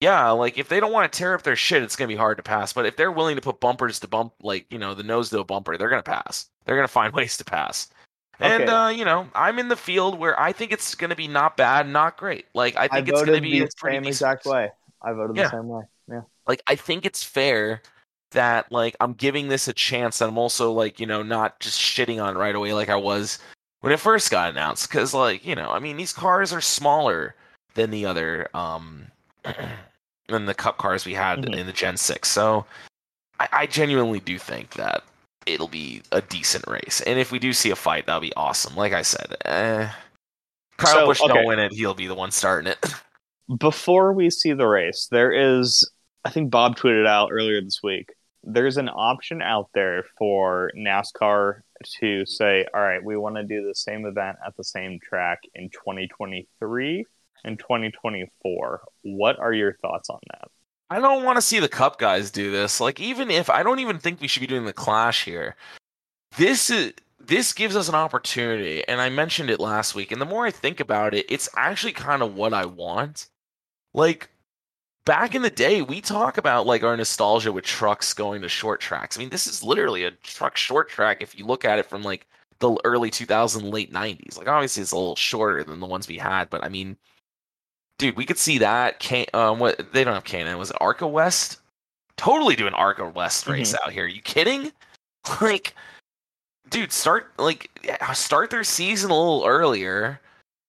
[0.02, 2.38] yeah, like if they don't want to tear up their shit, it's gonna be hard
[2.38, 2.74] to pass.
[2.74, 5.40] But if they're willing to put bumpers to bump, like you know, the nose to
[5.40, 6.50] a bumper, they're gonna pass.
[6.66, 7.90] They're gonna find ways to pass.
[8.40, 8.72] And Okay.
[8.72, 11.88] uh, you know, I'm in the field where I think it's gonna be not bad,
[11.88, 12.46] not great.
[12.54, 14.72] Like I I think it's voted gonna be the pretty same exact way.
[15.02, 15.44] I voted Yeah.
[15.44, 15.84] the same way.
[16.10, 16.22] Yeah.
[16.48, 17.82] Like I think it's fair
[18.32, 20.22] that like I'm giving this a chance.
[20.22, 22.96] And I'm also like you know not just shitting on it right away like I
[22.96, 23.40] was
[23.82, 24.90] when it first got announced.
[24.90, 27.36] Because like you know, I mean, these cars are smaller
[27.74, 29.08] than the other um
[30.28, 31.58] than the cup cars we had Mhm.
[31.58, 32.30] in the Gen Six.
[32.30, 32.66] So
[33.40, 35.04] I, I genuinely do think that
[35.46, 37.02] it'll be a decent race.
[37.06, 38.76] And if we do see a fight, that'll be awesome.
[38.76, 39.90] Like I said, eh,
[40.78, 41.34] Kyle So, Busch okay.
[41.34, 42.94] don't win it, he'll be the one starting it.
[43.60, 45.90] Before we see the race, there is,
[46.24, 48.10] I think Bob tweeted out earlier this week,
[48.44, 51.62] there's an option out there for NASCAR
[52.00, 55.40] to say, all right, we want to do the same event at the same track
[55.56, 57.06] in 2023
[57.44, 58.82] and 2024.
[59.02, 60.48] What are your thoughts on that?
[60.90, 62.80] I don't want to see the Cup guys do this.
[62.80, 65.56] Like, even if I don't even think we should be doing the Clash here.
[66.38, 70.12] This is this gives us an opportunity, and I mentioned it last week.
[70.12, 73.28] And the more I think about it, it's actually kind of what I want.
[73.94, 74.30] Like
[75.06, 78.82] back in the day, we talk about like our nostalgia with trucks going to short
[78.82, 79.18] tracks.
[79.18, 82.04] I mean, this is literally a truck short track if you look at it from
[82.04, 82.28] like
[82.60, 84.38] the early 2000 late 90s.
[84.38, 86.98] Like obviously it's a little shorter than the ones we had, but I mean
[88.00, 89.00] dude, we could see that.
[89.00, 90.58] Can um, what they don't have Canaan.
[90.58, 91.60] Was it Arca West?
[92.18, 94.06] Totally do an Arca West race out here.
[94.06, 94.72] Are you kidding?
[95.42, 95.76] Like,
[96.70, 97.70] dude, start like
[98.16, 100.20] start their season a little earlier,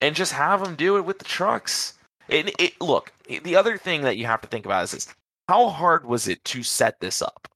[0.03, 1.95] and just have them do it with the trucks.
[2.29, 5.15] And it look, the other thing that you have to think about is this:
[5.49, 7.49] how hard was it to set this up?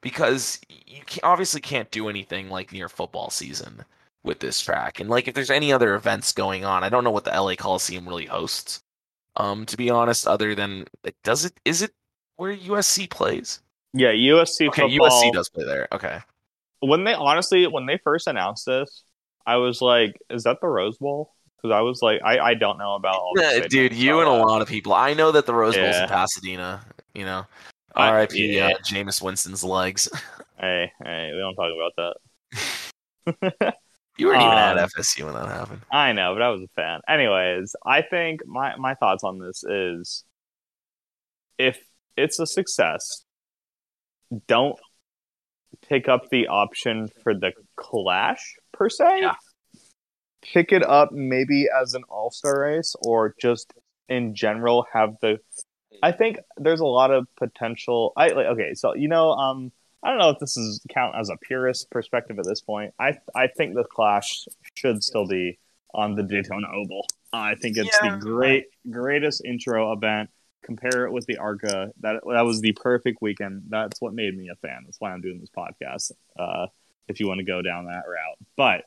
[0.00, 3.84] Because you can, obviously can't do anything like near football season
[4.24, 7.12] with this track, and like if there's any other events going on, I don't know
[7.12, 8.80] what the LA Coliseum really hosts.
[9.38, 10.84] Um, to be honest, other than
[11.24, 11.92] does it is it
[12.36, 13.60] where USC plays?
[13.94, 15.08] Yeah, USC Okay, football.
[15.08, 15.88] USC does play there.
[15.92, 16.18] Okay,
[16.80, 19.04] When they honestly, when they first announced this,
[19.46, 22.78] I was like, "Is that the Rose Bowl?" Because I was like, I, I don't
[22.78, 23.32] know about all.
[23.34, 24.92] the Yeah, stadiums dude, you and a lot of people.
[24.92, 26.02] I know that the Rose Bowl's Yeah.
[26.04, 26.84] in Pasadena.
[27.14, 27.46] You know,
[27.96, 28.56] R.I.P.
[28.56, 28.66] yeah.
[28.66, 30.08] Uh, Jameis Winston's legs.
[30.60, 32.16] Hey, hey, we don't talk about
[33.30, 33.74] that.
[34.18, 35.82] You weren't even at Um, FSU when that happened.
[35.92, 37.00] I know, but I was a fan.
[37.08, 40.24] Anyways, I think my my thoughts on this is
[41.56, 41.78] if
[42.16, 43.24] it's a success,
[44.48, 44.78] don't
[45.88, 49.20] pick up the option for the clash per se.
[49.22, 49.34] Yeah.
[50.52, 53.72] Pick it up maybe as an all star race or just
[54.08, 55.38] in general have the
[56.02, 60.10] I think there's a lot of potential I like okay, so you know, um I
[60.10, 62.94] don't know if this is count as a purist perspective at this point.
[62.98, 65.58] I I think the Clash should still be
[65.94, 67.06] on the Daytona Oval.
[67.32, 68.12] I think it's Yeah.
[68.16, 70.30] the great greatest intro event.
[70.62, 71.90] Compare it with the Arca.
[72.00, 73.62] That that was the perfect weekend.
[73.68, 74.82] That's what made me a fan.
[74.84, 76.12] That's why I'm doing this podcast.
[76.38, 76.66] Uh,
[77.08, 78.84] if you want to go down that route, but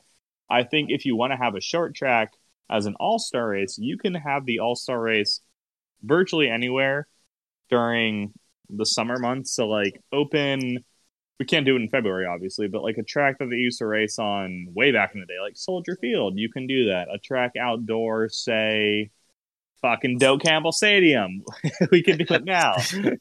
[0.48, 2.32] I think if you want to have a short track
[2.70, 5.40] as an All Star race, you can have the All Star race
[6.02, 7.06] virtually anywhere
[7.68, 8.32] during
[8.70, 9.52] the summer months.
[9.54, 10.84] So like open
[11.38, 13.86] we can't do it in February, obviously, but like a track that they used to
[13.86, 17.08] race on way back in the day, like Soldier Field, you can do that.
[17.12, 19.10] A track outdoor, say,
[19.82, 21.42] fucking Doak Campbell Stadium,
[21.90, 22.74] we can do it now.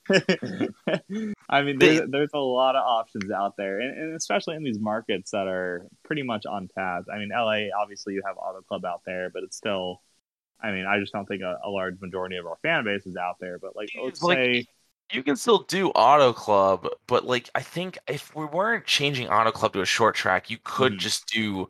[1.49, 4.79] I mean, there's, there's a lot of options out there, and, and especially in these
[4.79, 7.07] markets that are pretty much untapped.
[7.13, 10.01] I mean, LA, obviously, you have Auto Club out there, but it's still.
[10.63, 13.15] I mean, I just don't think a, a large majority of our fan base is
[13.15, 13.57] out there.
[13.57, 14.65] But like, let's Like, say,
[15.11, 19.51] You can still do Auto Club, but like I think if we weren't changing Auto
[19.51, 20.97] Club to a short track, you could Mhm.
[20.97, 21.69] just do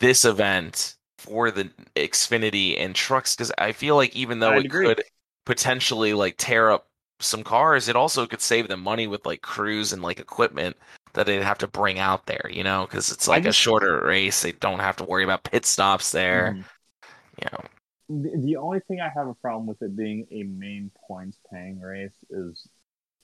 [0.00, 1.64] this event for the
[1.96, 4.94] Xfinity and trucks because I feel like even though I'd it agree.
[4.94, 5.02] could
[5.44, 6.88] potentially like tear up
[7.20, 10.76] some cars, it also could save them money with like crews and like equipment
[11.14, 14.00] that they'd have to bring out there, you know, because it's I like a shorter
[14.04, 14.40] race.
[14.42, 16.56] They don't have to worry about pit stops there.
[16.56, 16.68] Mhm.
[17.42, 17.64] You know,
[18.08, 21.80] The, the only thing I have a problem with it being a main points paying
[21.80, 22.66] race is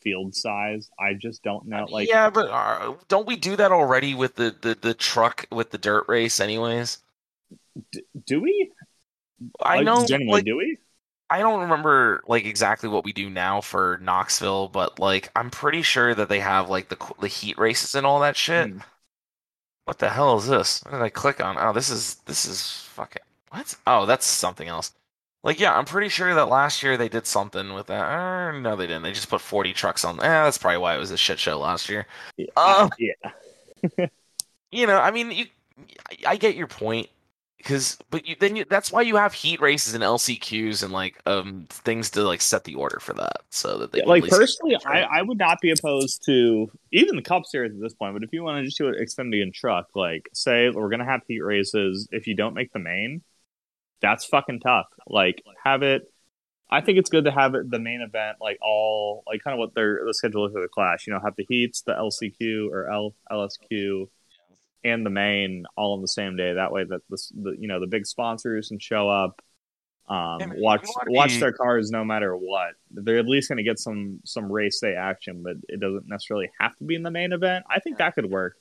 [0.05, 0.91] field size.
[1.01, 1.87] I just don't know.
[1.91, 5.71] Like, yeah, but uh, don't we do that already with the, the the truck with
[5.71, 6.99] the dirt race, anyways?
[7.93, 8.73] d- do we?
[9.61, 10.79] I Like, know, Genuinely, like, do we?
[11.31, 15.83] I don't remember like exactly what we do now for Knoxville, but like I'm pretty
[15.83, 18.71] sure that they have like the the heat races and all that shit.
[18.71, 18.85] Hmm.
[19.85, 20.83] What the hell is this?
[20.83, 21.57] What did I click on?
[21.59, 23.75] Oh, this is this is fucking what?
[23.87, 24.93] Oh, that's something else.
[25.45, 28.03] Like yeah, I'm pretty sure that last year they did something with that.
[28.03, 29.03] Uh, no, they didn't.
[29.03, 30.19] They just put 40 trucks on.
[30.19, 32.07] Eh, that's probably why it was a shit show last year.
[32.39, 32.47] Yeah.
[32.57, 34.07] Um, yeah.
[34.73, 35.47] you know, I mean, you,
[36.27, 37.09] I- get your point.
[37.59, 41.21] because but you, then you, that's why you have heat races and LCQs and like
[41.27, 44.77] um things to like set the order for that so that they Yeah, like personally,
[44.87, 48.15] I, I would not be opposed to even the Cup Series at this point.
[48.15, 51.05] But if you want to just do an Xfinity and truck, like say we're gonna
[51.05, 53.23] have heat races, if you don't make the main,
[54.05, 54.87] that's fucking tough.
[55.09, 56.03] Like have it.
[56.71, 59.59] I think it's good to have it the main event, like all like kind of
[59.59, 61.07] what their the schedule is for the clash.
[61.07, 64.09] You know, have the heats, the LCQ or L, LSQ,
[64.85, 66.53] and the main all on the same day.
[66.53, 69.41] That way, that the, the you know the big sponsors can show up,
[70.09, 72.75] um, watch watch be- their cars no matter what.
[72.91, 76.51] They're at least going to get some some race day action, but it doesn't necessarily
[76.61, 77.65] have to be in the main event.
[77.71, 78.57] I think that could work.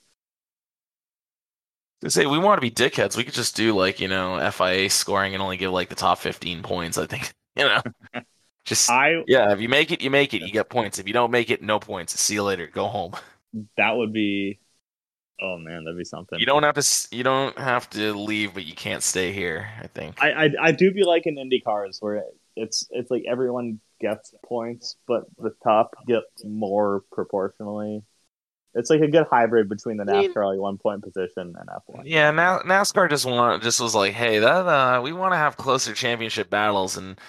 [2.04, 3.16] To say we want to be dickheads.
[3.18, 6.20] We could just do like you know FIA scoring and only give like the top
[6.20, 6.98] fifteen points.
[6.98, 7.82] I think you know,
[8.66, 9.54] just I yeah.
[9.54, 10.42] If you make it, you make it.
[10.42, 11.00] You get points.
[11.00, 12.20] If you don't make it, no points.
[12.20, 12.68] See you later.
[12.68, 13.13] Go home.
[13.78, 14.60] that would be.
[15.42, 16.39] Oh man, that'd be something.
[16.39, 16.80] You don't have to.
[16.80, 19.70] s- You don't have to leave, but you can't stay here.
[19.82, 20.20] I think.
[20.20, 22.24] I, I I do be like in Indy cars where
[22.56, 28.04] it's it's like everyone gets points, but the top gets more proportionally.
[28.76, 31.84] It's like a good hybrid between the mean- NASCAR like one point position and F
[31.86, 32.06] one.
[32.06, 35.94] Yeah, NASCAR just want just was like, hey, that uh, we want to have closer
[35.94, 37.20] championship battles, and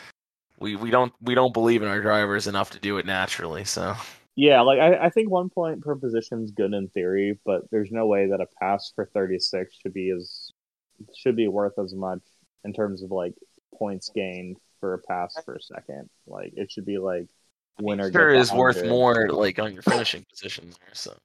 [0.59, 3.64] we we don't we don't believe in our drivers enough to do it naturally.
[3.64, 3.94] So
[4.37, 7.92] Yeah, like I, I think one point per position is good in theory, but there's
[7.92, 10.50] no way that a pass for thirty six should be as
[11.16, 12.22] should be worth as much
[12.64, 13.35] in terms of like
[13.74, 16.09] points gained for a pass per second.
[16.26, 17.28] Like it should be like
[17.80, 21.16] winner sure gets is worth more like on your finishing position There, so,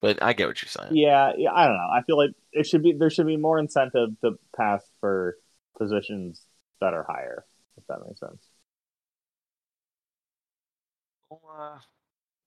[0.00, 0.94] but I get what you're saying.
[0.96, 1.88] Yeah, yeah, I don't know.
[1.92, 5.36] I feel like it should be there should be more incentive to pass for
[5.78, 6.42] positions
[6.80, 7.44] that are higher,
[7.76, 8.42] if that makes sense.
[11.30, 11.78] Well, uh,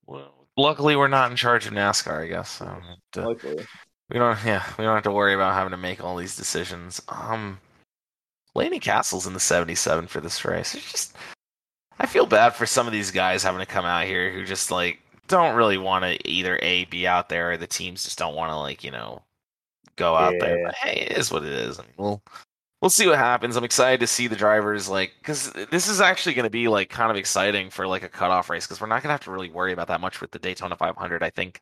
[0.05, 2.49] well, luckily we're not in charge of NASCAR, I guess.
[2.49, 2.77] So
[3.15, 3.65] Luckily.
[4.09, 4.37] we don't.
[4.45, 7.01] Yeah, we don't have to worry about having to make all these decisions.
[7.07, 7.59] Um,
[8.55, 10.75] Landon Cassill's in the 77 for this race.
[10.75, 11.15] It's just,
[11.99, 14.71] I feel bad for some of these guys having to come out here who just
[14.71, 14.99] like
[15.29, 18.51] don't really want to either a be out there or the teams just don't want
[18.51, 19.21] to like you know
[19.95, 20.65] go out there.
[20.65, 21.79] But hey, it is what it is.
[21.79, 22.21] I mean, we'll
[22.81, 23.55] we'll see what happens.
[23.55, 26.89] I'm excited to see the drivers like because this is actually going to be like
[26.89, 29.31] kind of exciting for like a cutoff race because we're not going to have to
[29.31, 31.23] really worry about that much with the Daytona 500.
[31.23, 31.61] I think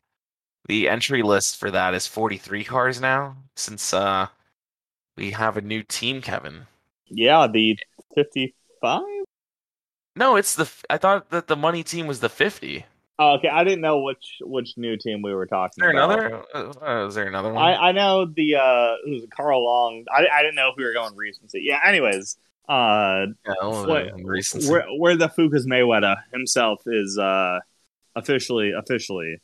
[0.66, 4.28] the entry list for that is 43 cars now since uh
[5.18, 6.68] we have a new team, Kevin.
[7.06, 7.76] Yeah, the
[8.14, 9.02] fifty five?
[10.14, 10.70] No, it's the.
[10.88, 12.86] I thought that the money team was the 50.
[13.20, 16.10] Oh, okay, I didn't know which which new team we were talking Is there about.
[16.54, 16.84] another?
[16.86, 17.62] Uh, is there another one?
[17.64, 20.04] I, I know the uh it was Carl Long.
[20.10, 21.62] I, I didn't know if we were going recency.
[21.64, 22.36] Yeah, anyways.
[22.68, 24.70] Uh yeah, what- recency.
[24.70, 27.58] where where the Fukas Mayweather himself is uh
[28.14, 29.40] officially officially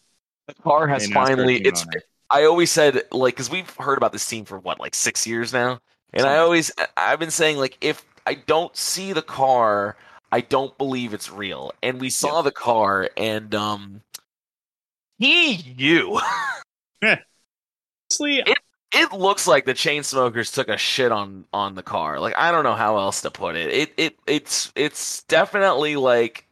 [0.46, 1.56] the car has finally.
[1.56, 1.82] It's.
[1.82, 2.02] owner.
[2.30, 5.52] I always said like because we've heard about this team for what like six years
[5.52, 5.80] now,
[6.12, 9.96] and I always I've been saying like if I don't see the car,
[10.34, 11.72] I don't believe it's real.
[11.82, 14.02] And we saw the car, and um,
[15.18, 16.20] he you.
[18.10, 18.44] honestly
[18.94, 22.20] it looks like the chain smokers took a shit on on the car.
[22.20, 23.70] Like I don't know how else to put it.
[23.70, 26.46] It it it's it's definitely like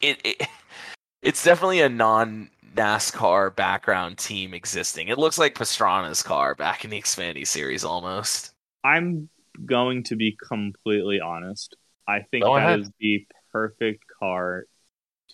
[0.00, 0.48] it, it
[1.22, 5.08] it's definitely a non NASCAR background team existing.
[5.08, 8.52] It looks like Pastrana's car back in the Xfinity series almost.
[8.84, 9.28] I'm
[9.66, 11.76] going to be completely honest.
[12.08, 12.80] I think Go that ahead.
[12.80, 14.64] is the perfect car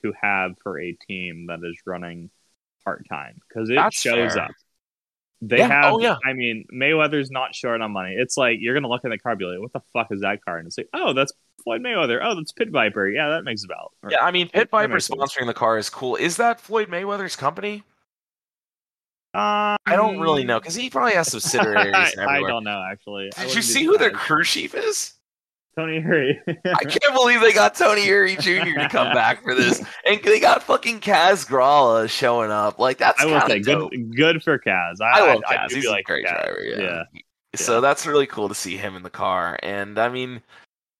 [0.02, 2.30] to have for a team that is running
[2.84, 4.42] part time because it That's shows fair.
[4.44, 4.50] up.
[5.40, 5.92] They Yeah, have.
[5.94, 6.16] oh, yeah.
[6.24, 8.14] I mean, Mayweather's not short on money.
[8.18, 10.22] It's like you're gonna look in the car, and be like, "What the fuck is
[10.22, 11.32] that car?" And it's like, "Oh, that's
[11.62, 12.18] Floyd Mayweather.
[12.22, 13.08] Oh, that's Pit Viper.
[13.08, 16.16] Yeah, that makes about." Yeah, I mean Pit Viper sponsoring the car is cool.
[16.16, 17.84] Is that Floyd Mayweather's company?
[19.34, 23.30] Um, I don't really know because he probably has subsidiaries I, I don't know actually.
[23.36, 25.14] Did you see who their crew chief is?
[25.76, 26.38] Tony Eury?
[26.48, 28.78] I can't believe they got Tony Eury Jr.
[28.80, 32.78] to come back for this, and they got fucking Kaz Grala showing up.
[32.78, 35.00] Like that's I will say of good, good for Kaz.
[35.00, 35.68] I, I love I, Kaz.
[35.68, 36.44] do He's be a like great Kaz.
[36.44, 36.64] driver.
[36.64, 37.02] Yeah.
[37.12, 37.20] yeah.
[37.54, 39.58] So that's really cool to see him in the car.
[39.62, 40.42] And I mean,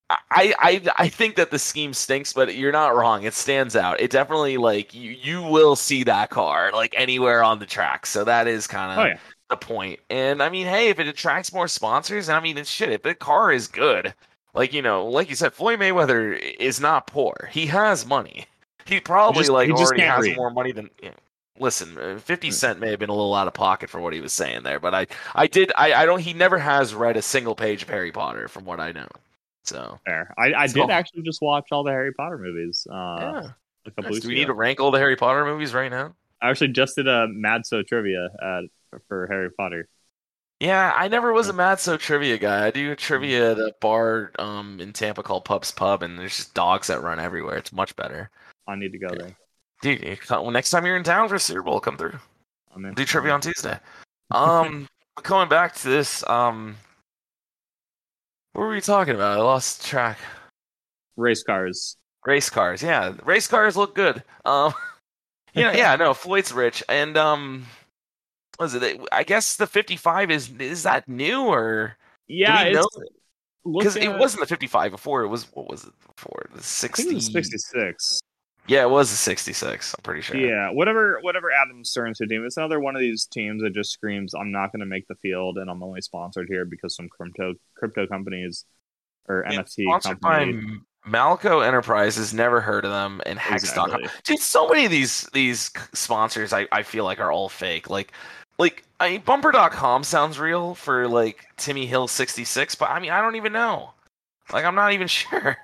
[0.09, 3.23] I I I think that the scheme stinks, but you're not wrong.
[3.23, 3.99] It stands out.
[3.99, 8.05] It definitely like you you will see that car like anywhere on the track.
[8.05, 9.17] So that is kind of Oh yeah.
[9.49, 9.99] the point.
[10.09, 12.89] And I mean, hey, if it attracts more sponsors, and I mean, it's shit.
[12.91, 14.13] If the car is good,
[14.55, 17.49] like you know, like you said, Floyd Mayweather is not poor.
[17.51, 18.45] He has money.
[18.85, 20.37] He probably just- like he already has read.
[20.37, 20.89] more money than.
[21.01, 21.11] yeah.
[21.57, 24.19] Listen, uh, Fifty Cent may have been a little out of pocket for what he
[24.19, 26.19] was saying there, but I, I did, I, I don't.
[26.19, 29.07] He never has read a single page of Harry Potter, from what I know.
[29.63, 30.33] So Fair.
[30.37, 32.85] I, I So- did actually just watch all the Harry Potter movies.
[32.91, 33.47] Uh, yeah.
[33.85, 34.19] a couple Nice.
[34.21, 34.39] Do we ago.
[34.41, 36.13] need to rank all the Harry Potter movies right now?
[36.41, 38.61] I actually just did a Mad So trivia uh,
[39.07, 39.87] for Harry Potter.
[40.59, 42.65] Yeah, I never was a Mad So trivia guy.
[42.67, 46.53] I do trivia at a bar um in Tampa called Pub's Pub, and there's just
[46.53, 47.57] dogs that run everywhere.
[47.57, 48.29] It's much better.
[48.67, 49.35] I need to go there.
[49.81, 52.17] Dude, well, next time you're in town for Super Bowl, come through.
[52.73, 52.93] I'm in.
[52.93, 53.79] Do trivia on Tuesday.
[54.31, 54.87] Um,
[55.21, 56.77] going back to this, um,
[58.53, 59.37] what were we talking about?
[59.37, 60.17] I lost track.
[61.15, 61.95] Race cars.
[62.25, 64.23] Race cars, yeah, race cars look good.
[64.43, 64.73] Um,
[65.53, 67.67] you know, yeah, no, Floyd's rich, and um,
[68.57, 68.99] what is it?
[69.11, 71.97] I guess the 55 is is that new or
[72.27, 72.81] Yeah,
[73.63, 75.23] because it wasn't the 55 before.
[75.23, 76.45] It was what was it before?
[76.53, 77.03] The 60.
[77.03, 78.19] think it was 66.
[78.67, 79.93] Yeah, it was the 66.
[79.93, 80.37] I'm pretty sure.
[80.37, 82.45] Yeah, whatever whatever Adam Stern's team.
[82.45, 85.15] It's another one of these teams that just screams, "I'm not going to make the
[85.15, 88.65] field, and I'm only sponsored here because some crypto crypto companies
[89.27, 92.33] or Yeah, NFT sponsored companies." M- Malco Enterprises.
[92.33, 93.91] Never heard of them, and Hex.com.
[93.91, 94.09] Exactly.
[94.23, 97.89] Dude, so many of these these sponsors, I, I feel like are all fake.
[97.89, 98.11] Like,
[98.57, 103.21] like I mean, Bumper.com sounds real for like Timmy Hill 66, but I mean, I
[103.21, 103.91] don't even know.
[104.53, 105.57] Like, I'm not even sure.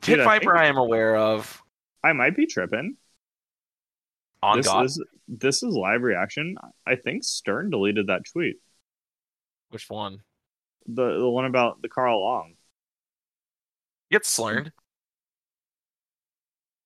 [0.00, 1.62] Pit Dude, Viper, think- I am aware of.
[2.04, 2.96] I might be tripping.
[4.42, 4.98] On this, God, this
[5.28, 6.56] this is live reaction.
[6.84, 8.56] I think Stern deleted that tweet.
[9.70, 10.22] which one?
[10.86, 12.54] The the one about the Carl Long.
[14.10, 14.72] Get slurred.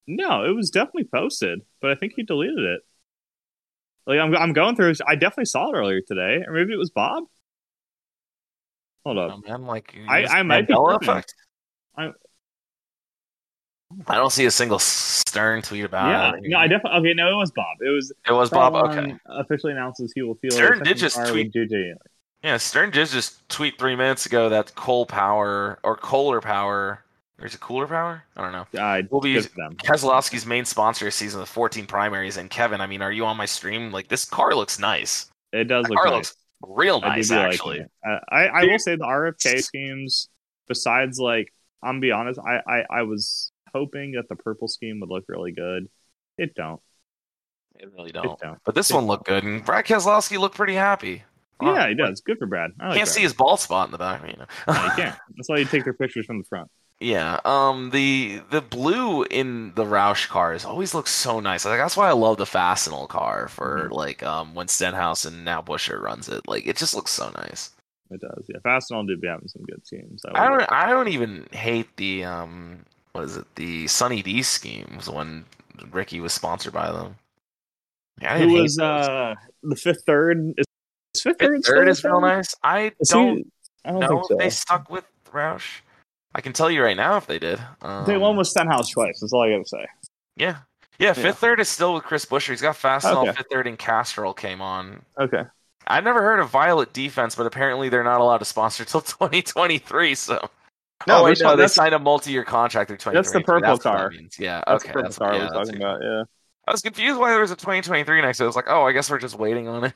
[0.06, 2.82] No, it was definitely posted, but I think he deleted it.
[4.06, 4.94] Like I'm I'm going through.
[5.06, 7.24] I definitely saw it earlier today, or maybe it was Bob.
[9.04, 9.32] Hold up.
[9.34, 11.34] Oh man, like I- I might be effect.
[11.96, 12.12] I-
[14.08, 16.48] I don't see a single Stern tweet about yeah, it.
[16.50, 16.98] no, I definitely.
[17.00, 17.76] Okay, no, it was Bob.
[17.80, 18.74] It was It was Bob.
[18.74, 19.14] Okay.
[19.26, 21.94] Officially announces he will feel Stern did just tweet- JJ.
[22.42, 27.04] Yeah, Stern did just tweet three minutes ago that coal power or Kohler power,
[27.38, 28.24] or is it cooler power?
[28.36, 28.80] I don't know.
[28.80, 29.76] Uh, We'll be them.
[29.76, 32.36] Keselowski's main sponsor this season with 14 primaries.
[32.36, 33.92] And Kevin, I mean, are you on my stream?
[33.92, 35.30] Like this car looks nice.
[35.52, 36.14] It does That look car nice.
[36.14, 37.78] looks real I nice, liking actually.
[37.80, 37.90] it.
[38.06, 40.28] Uh, I I will say the RFK schemes.
[40.68, 45.10] Besides, like I'm be honest, I, I I was hoping that the purple scheme would
[45.10, 45.88] look really good.
[46.38, 46.80] It don't.
[47.78, 48.38] It really don't.
[48.40, 48.58] don't.
[48.64, 51.24] But this It one looked good, and Brad Keselowski looked pretty happy.
[51.60, 51.74] Wow.
[51.74, 52.20] Yeah, he does.
[52.20, 52.72] Good for Brad.
[52.80, 53.14] I like Can't Brad.
[53.14, 54.46] see his bald spot in the back, you know.
[54.66, 55.16] No, you can't.
[55.36, 56.70] That's why you take their pictures from the front.
[56.98, 61.66] Yeah, um, the the blue in the Roush cars always looks so nice.
[61.66, 63.92] Like that's why I love the Fastenal car for Mhm.
[63.92, 66.48] like um when Stenhouse and now Buescher runs it.
[66.48, 67.70] Like it just looks so nice.
[68.10, 68.46] It does.
[68.48, 70.22] Yeah, Fastenal do be having some good schemes.
[70.34, 75.10] I, don't I don't even hate the um what is it the Sunny D schemes
[75.10, 75.44] when
[75.90, 77.16] Ricky was sponsored by them.
[78.22, 80.54] Yeah, I Who was uh the fifth third?
[80.56, 80.64] Is,
[81.14, 81.64] is fifth Fifth third?
[81.64, 82.54] third is real nice.
[82.62, 83.46] I Is don't he-
[83.84, 84.34] I don't know think so.
[84.34, 85.80] if they stuck with Roush.
[86.36, 87.58] I can tell you right now if they did.
[87.80, 89.20] Um, They won with Stenhouse twice.
[89.20, 89.86] That's all I gotta say.
[90.36, 90.58] Yeah.
[90.98, 91.32] Yeah, fifth Yeah.
[91.32, 92.50] third is still with Chris Buescher.
[92.50, 93.22] He's got Fastenal.
[93.28, 93.32] Okay.
[93.32, 95.02] Fifth third and Castrol came on.
[95.18, 95.44] Okay.
[95.86, 100.14] I've never heard of Violet Defense, but apparently they're not allowed to sponsor till 2023.
[100.14, 100.38] So,
[101.06, 103.14] No, oh wait, no, they signed a multi-year contract through 2023.
[103.14, 104.10] That's the purple what that car.
[104.10, 104.36] means.
[104.38, 106.02] Yeah, That's okay, the purple that's car yeah, I was that's talking about.
[106.02, 106.22] Yeah.
[106.68, 108.40] I was confused why there was a 2023 next.
[108.40, 108.44] it.
[108.44, 109.94] I was like, oh, I guess we're just waiting on it.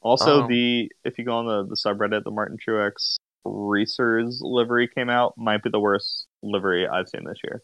[0.00, 0.48] Also, Oh.
[0.48, 5.36] the if you go on the, the subreddit, the Martin Truex Racers livery came out.
[5.36, 7.62] Might be the worst livery I've seen this year.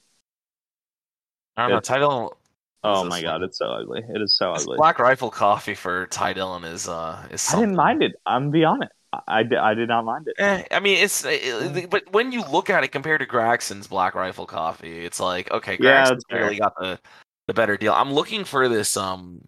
[1.57, 1.77] I don't know.
[1.79, 2.37] It's- Title
[2.85, 3.43] Oh my god, one?
[3.45, 4.03] it's so ugly.
[4.09, 4.77] It is so this ugly.
[4.77, 7.53] Black Rifle Coffee for Ty Dillon is uh is.
[7.53, 8.13] I didn't mind it.
[8.25, 8.93] I'm be honest.
[9.13, 10.35] I, I, did, I did not mind it.
[10.39, 14.15] Eh, I mean, it's it, but when you look at it compared to Gragson's Black
[14.15, 16.43] Rifle Coffee, it's like okay, Yeah, that's fair.
[16.45, 17.01] really got the
[17.49, 17.93] the better deal.
[17.95, 19.47] I'm looking for this um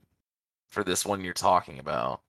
[0.70, 2.20] for this one you're talking about.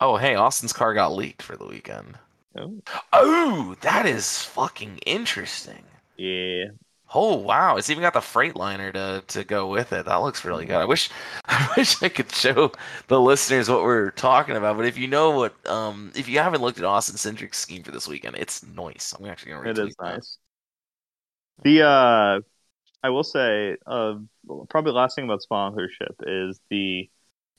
[0.00, 2.18] Oh, hey, Austin's car got leaked for the weekend.
[2.56, 2.82] Oh.
[3.12, 5.84] Oh, that is fucking interesting.
[6.16, 6.70] Yeah.
[7.12, 10.06] Oh wow, it's even got the Freightliner to to go with it.
[10.06, 10.76] That looks really good.
[10.76, 11.10] I wish
[11.46, 12.72] I wish I could show
[13.08, 14.76] the listeners what we're talking about.
[14.76, 17.90] But if you know what, um, if you haven't looked at Austin Cindric's scheme for
[17.90, 19.12] this weekend, it's nice.
[19.18, 20.14] I'm actually gonna It is that.
[20.14, 20.38] nice.
[21.62, 22.40] The uh,
[23.02, 24.14] I will say, uh,
[24.68, 27.10] probably last thing about sponsorship is the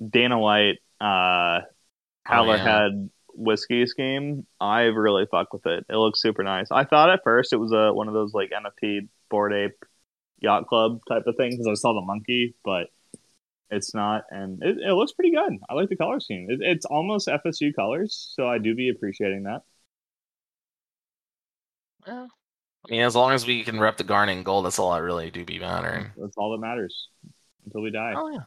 [0.08, 1.62] Dana White uh,
[2.26, 2.82] Howler Oh, yeah.
[2.90, 4.46] Head whiskey scheme.
[4.60, 5.86] I really fuck with it.
[5.90, 6.68] It looks super nice.
[6.72, 9.84] I thought at first it was a one of those like NFT board ape
[10.40, 12.88] yacht club type of thing because I saw the monkey, but
[13.70, 15.58] it's not, and it, it looks pretty good.
[15.70, 16.48] I like the color scheme.
[16.50, 19.62] It, it's almost FSU colors, so I do be appreciating that.
[22.06, 22.28] Yeah.
[22.86, 25.04] I mean, as long as we can rep the garnet and gold, that's all that
[25.04, 26.12] really do be mattering.
[26.18, 27.10] That's all that matters
[27.66, 28.14] until we die.
[28.16, 28.40] Oh yeah.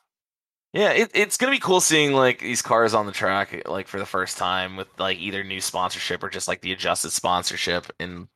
[0.74, 3.98] Yeah, it, it's gonna be cool seeing like these cars on the track like for
[4.00, 8.26] the first time with like either new sponsorship or just like the adjusted sponsorship and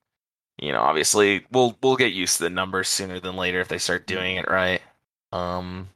[0.58, 3.78] you know obviously we'll we'll get used to the numbers sooner than later if they
[3.78, 4.82] start doing it right.
[5.32, 5.90] Um,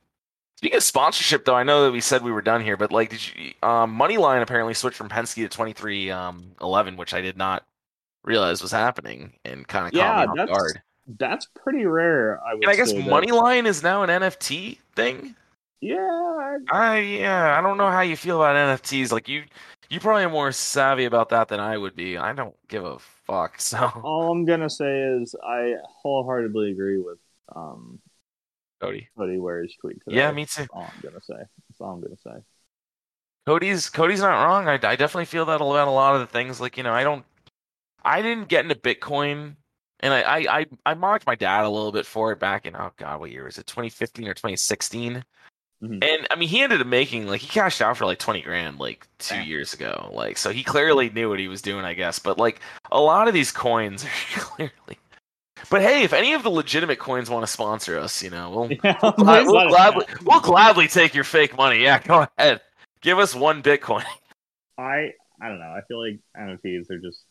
[0.58, 3.10] Speaking of sponsorship, though, I know that we said we were done here, but like,
[3.10, 3.52] did you?
[3.62, 7.66] Um, MoneyLion apparently switched from Penske to twenty three um, eleven, which I did not
[8.24, 10.82] realize was happening, and kind of Yeah, caught me off that's guard.
[11.18, 12.40] that's pretty rare.
[12.44, 15.36] I would And I guess MoneyLion is now an NFT thing.
[15.82, 19.12] Yeah, I- I yeah, I don't know how you feel about NFTs.
[19.12, 19.44] Like you,
[19.90, 22.16] you probably are more savvy about that than I would be.
[22.16, 23.56] I don't give a fuck.
[23.60, 27.18] So all I'm gonna say is I wholeheartedly agree with
[27.54, 28.00] um
[28.80, 30.16] Cody, Cody Ware's tweet today.
[30.16, 30.62] yeah, me too.
[30.62, 31.36] That's all I'm gonna say.
[31.68, 32.42] That's all I'm gonna say.
[33.46, 34.68] Cody's Cody's not wrong.
[34.68, 36.60] I, I definitely feel that about a lot of the things.
[36.60, 37.24] Like you know, I don't,
[38.04, 39.56] I didn't get into Bitcoin,
[40.00, 42.76] and I I I, I mocked my dad a little bit for it back in
[42.76, 43.66] oh god, what year was it?
[43.66, 45.24] 2015 or 2016?
[45.82, 46.04] Mhm.
[46.04, 48.78] And I mean, he ended up making like he cashed out for like 20 grand
[48.78, 49.48] like two Damn.
[49.48, 50.10] years ago.
[50.12, 52.18] Like so, he clearly knew what he was doing, I guess.
[52.20, 52.60] But like
[52.92, 54.04] a lot of these coins
[54.36, 54.98] are clearly.
[55.70, 58.72] But hey, if any of the legitimate coins want to sponsor us, you know, we'll
[58.72, 60.14] Yeah, Glad- let we'll, gladly, know.
[60.24, 61.82] we'll gladly take your fake money.
[61.82, 62.60] Yeah, go ahead.
[63.00, 64.04] Give us one Bitcoin.
[64.78, 65.74] I I don't know.
[65.76, 67.24] I feel like NFTs are just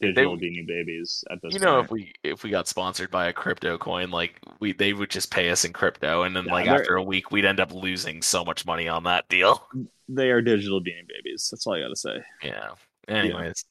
[0.00, 3.32] digital beanie babies at this You know, if we if we got sponsored by a
[3.32, 6.66] crypto coin, like we they would just pay us in crypto, and then Yeah, like
[6.66, 9.66] after a week, we'd end up losing so much money on that deal.
[10.08, 11.48] they are digital beanie babies.
[11.50, 12.22] That's all I gotta say.
[12.42, 12.70] Yeah.
[13.08, 13.64] Anyways,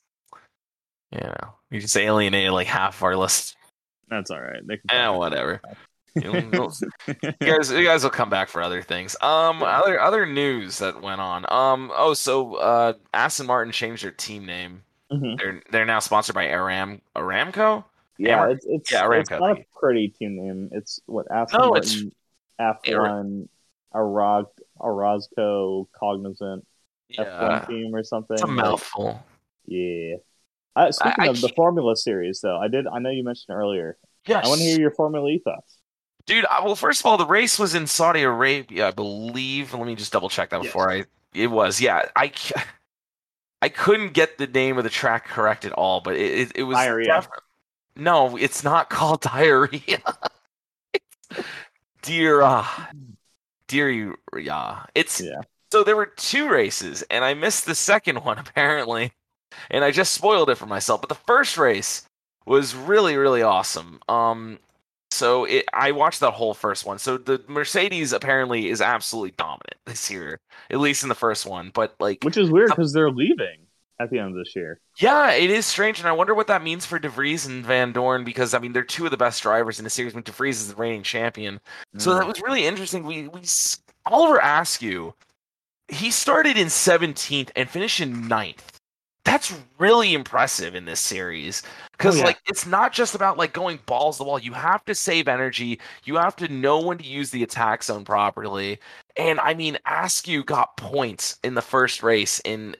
[1.11, 1.19] yeah.
[1.19, 3.55] you know, we just alienated like half of our list.
[4.09, 4.65] That's all right.
[4.65, 5.61] They can Eh, whatever.
[7.07, 9.17] You guys, you guys will come back for other things.
[9.21, 11.45] Um, other other news that went on.
[11.49, 14.83] Um, oh, so uh, Aston Martin changed their team name.
[15.21, 15.37] Mhm.
[15.39, 17.83] They're they're now sponsored by Aram Aramco.
[18.17, 19.39] Yeah, it's it's, yeah, it's Aramco.
[19.39, 20.69] not a pretty team name.
[20.71, 22.13] It's what Aston No, it's- Martin,
[22.59, 23.49] F1,
[23.93, 24.45] Arag,
[24.79, 26.65] Arazco, Cognizant,
[27.17, 28.35] F1 team or something.
[28.35, 29.23] it's a mouthful.
[29.65, 30.15] yeah.
[30.77, 32.85] Uh, speaking I of the Formula Series, though, I did.
[32.87, 33.97] I know you mentioned earlier.
[34.25, 35.77] Yes, I want to hear your Formula E thoughts.
[36.25, 36.45] dude.
[36.45, 39.73] I- Well, first of all, the race was in Saudi Arabia, I believe.
[39.73, 40.67] Let me just double check that Yes.
[40.73, 41.03] before I.
[41.33, 42.09] It was, yeah.
[42.15, 42.31] I.
[43.65, 46.63] I couldn't get the name of the track correct at all, but it it, it
[46.63, 47.07] was Diarrhea.
[47.07, 47.29] def-
[47.97, 50.01] no, it's not called diarrhea.
[50.93, 51.47] it's
[52.01, 52.65] dear, uh,
[53.67, 54.85] dear, yeah.
[54.95, 55.41] It's Yeah.
[55.71, 59.13] so there were two races, and I missed the second one apparently,
[59.71, 61.01] and I just spoiled it for myself.
[61.01, 62.07] But the first race
[62.45, 63.99] was really, really awesome.
[64.09, 64.59] Um,
[65.15, 66.99] so it, I watched that whole first one.
[66.99, 70.39] So the Mercedes apparently is absolutely dominant this year,
[70.69, 71.71] at least in the first one.
[71.73, 73.59] But like, Which is weird because they're leaving
[73.99, 74.79] at the end of this year.
[74.99, 78.25] yeah, it is strange, and I wonder what that means for De Vries and Vandoorne
[78.25, 80.13] because I mean they're two of the best drivers in the series.
[80.13, 81.61] I mean, De Vries is the reigning champion,
[81.97, 82.19] so Mm.
[82.19, 83.03] that was really interesting.
[83.05, 83.41] We we
[84.05, 85.13] Oliver Askew,
[85.87, 88.74] he started in 17th and finished in 9th.
[89.25, 91.63] That's really impressive in this series
[91.93, 92.25] because Oh, yeah.
[92.25, 94.39] like it's not just about like going balls to the wall.
[94.39, 95.79] You have to save energy.
[96.05, 98.79] You have to know when to use the attack zone properly.
[99.17, 102.39] And I mean, Askew got points in the first race.
[102.45, 102.75] In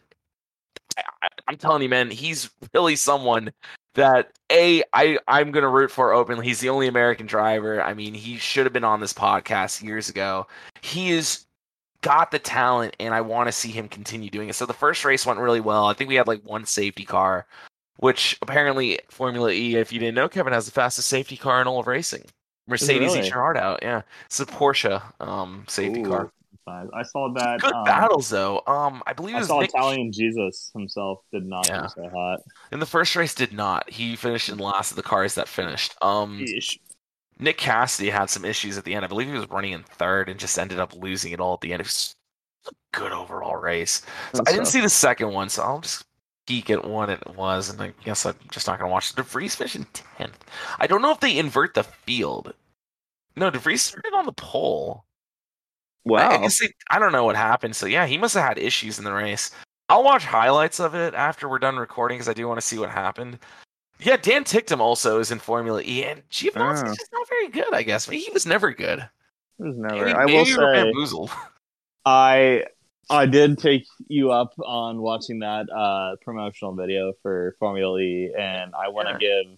[0.97, 3.51] I, I- I'm telling you, man, he's really someone
[3.95, 6.45] that a I I'm gonna root for openly.
[6.45, 7.81] He's the only American driver.
[7.81, 10.47] I mean, he should have been on this podcast years ago.
[10.81, 11.44] He is
[12.05, 14.53] got the talent, and I want to see him continue doing it.
[14.53, 15.87] So the first race went really well.
[15.87, 17.47] I think we had like one safety car,
[17.97, 21.67] which apparently Formula E, if you didn't know, Kevin has the fastest safety car in
[21.67, 22.23] all of racing.
[22.67, 23.27] Mercedes really?
[23.27, 23.79] your heart out.
[23.81, 26.31] Yeah, it's a Porsche um safety Ooh, car.
[26.67, 27.59] I saw that.
[27.59, 28.61] Good um, battles though.
[28.67, 31.87] Um, I believe it I saw Nick Italian Jesus himself did not Yeah.
[31.87, 32.39] so hot.
[32.71, 33.33] in the first race.
[33.33, 33.89] Did not.
[33.89, 35.95] He finished in last of the cars that finished.
[36.01, 36.43] Um.
[37.39, 39.03] Nick Cassidy had some issues at the end.
[39.03, 41.61] I believe he was running in third and just ended up losing it all at
[41.61, 41.81] the end.
[41.81, 42.15] It was
[42.67, 44.01] a good overall race.
[44.33, 46.05] So I didn't So- see the second one, so I'll just
[46.47, 49.15] geek at what it was, and I guess I'm just not going to watch it.
[49.15, 50.35] DeVries finished in 10th.
[50.79, 52.53] I don't know if they invert the field.
[53.35, 55.03] No, DeVries started on the pole.
[56.07, 56.29] I, Wow.
[56.29, 57.75] I guess they, I don't know what happened.
[57.75, 59.49] So yeah, he must have had issues in the race.
[59.89, 62.77] I'll watch highlights of it after we're done recording because I do want to see
[62.77, 63.39] what happened.
[63.99, 66.93] Yeah, Dan Ticktum also is in Formula E, and Giovinazzi's Oh.
[66.95, 68.07] just not very good, I guess.
[68.09, 68.99] Maybe he was never good.
[68.99, 69.09] It
[69.63, 70.05] was never.
[70.05, 71.31] Maybe, I will say, bamboozled.
[72.05, 72.65] I
[73.09, 78.73] I did take you up on watching that uh, promotional video for Formula E, and
[78.75, 79.57] I want to give.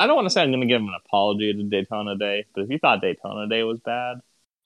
[0.00, 2.44] I don't want to say I'm going to give him an apology to Daytona Day,
[2.54, 4.16] but if you thought Daytona Day was bad,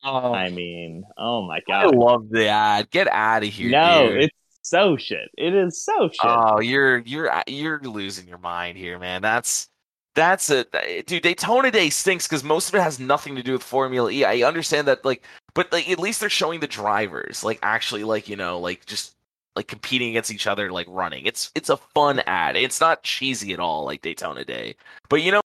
[0.02, 1.86] Oh, I mean, oh my god!
[1.86, 2.90] I love the ad.
[2.90, 3.70] Get out of here.
[3.70, 4.22] no, dude.
[4.24, 4.36] it's
[4.69, 5.31] so shit.
[5.37, 6.21] It is so shit.
[6.23, 9.23] Oh, you're you're you're losing your mind here, man.
[9.23, 9.69] That's
[10.14, 11.23] that's a eh, dude.
[11.23, 14.25] Daytona Day stinks because most of it has nothing to do with Formula E.
[14.25, 18.29] I understand that, like, but like at least they're showing the drivers, like actually, like
[18.29, 19.12] you know, like just
[19.55, 21.27] like competing against each other, like running.
[21.27, 22.57] It's it's a fun ad.
[22.57, 24.77] It's not cheesy at all, like Daytona Day.
[25.09, 25.41] But you know,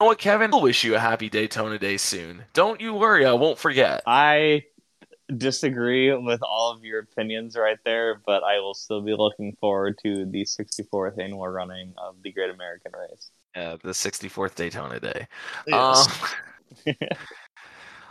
[0.00, 0.52] know what, Kevin?
[0.52, 2.44] I'll wish you a happy Daytona Day soon.
[2.54, 4.02] Don't you worry, I won't forget.
[4.06, 4.64] I
[5.34, 9.98] disagree with all of your opinions right there, but I will still be looking forward
[10.02, 13.30] to the 64th annual running of the Great American Race.
[13.54, 15.26] Yeah, the 64th Daytona Day.
[15.66, 16.08] Yes.
[16.86, 16.94] Um,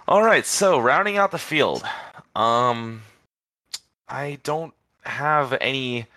[0.08, 1.84] all right, so rounding out the field,
[2.36, 3.04] um,
[4.08, 6.08] I don't have any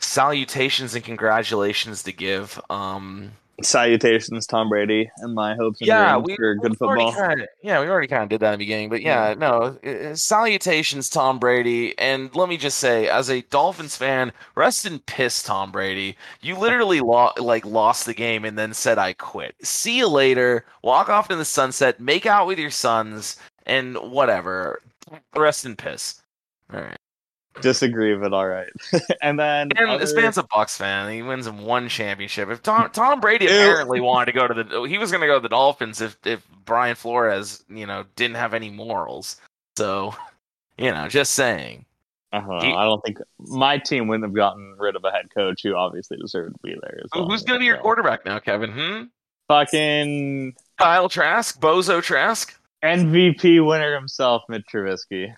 [0.00, 2.60] salutations and congratulations to give.
[2.70, 3.32] Um,
[3.62, 7.12] Salutations, Tom Brady, and my hopes and yeah, dreams we for good football.
[7.12, 9.78] Kinda, yeah, we already kind of did that in the beginning, but yeah, no.
[10.14, 15.42] Salutations, Tom Brady, and let me just say, as a Dolphins fan, rest in piss,
[15.42, 16.16] Tom Brady.
[16.40, 20.64] You literally lo- like lost the game and then said, "I quit." See you later.
[20.82, 21.98] Walk off in the sunset.
[21.98, 23.36] Make out with your sons
[23.66, 24.82] and whatever.
[25.34, 26.22] Rest in piss.
[26.72, 26.98] All right.
[27.60, 28.68] Disagree, but all right.
[29.22, 31.12] and then And this man's a Bucks fan.
[31.12, 32.48] He wins him one championship.
[32.50, 35.34] If Tom Tom Brady apparently wanted to go to the, he was going to go
[35.34, 39.40] to the Dolphins if if Brian Flores, you know, didn't have any morals.
[39.76, 40.14] So,
[40.76, 41.84] you know, just saying.
[42.32, 42.60] I don't know.
[42.60, 45.74] he- I don't think my team wouldn't have gotten rid of a head coach who
[45.74, 47.00] obviously deserved to be there.
[47.02, 47.26] As well.
[47.28, 48.72] Who's going to be your quarterback now, Kevin?
[48.72, 49.02] Hmm.
[49.48, 52.54] Fucking Kyle Trask, Bozo Trask,
[52.84, 55.34] MVP winner himself, Mitch Trubisky.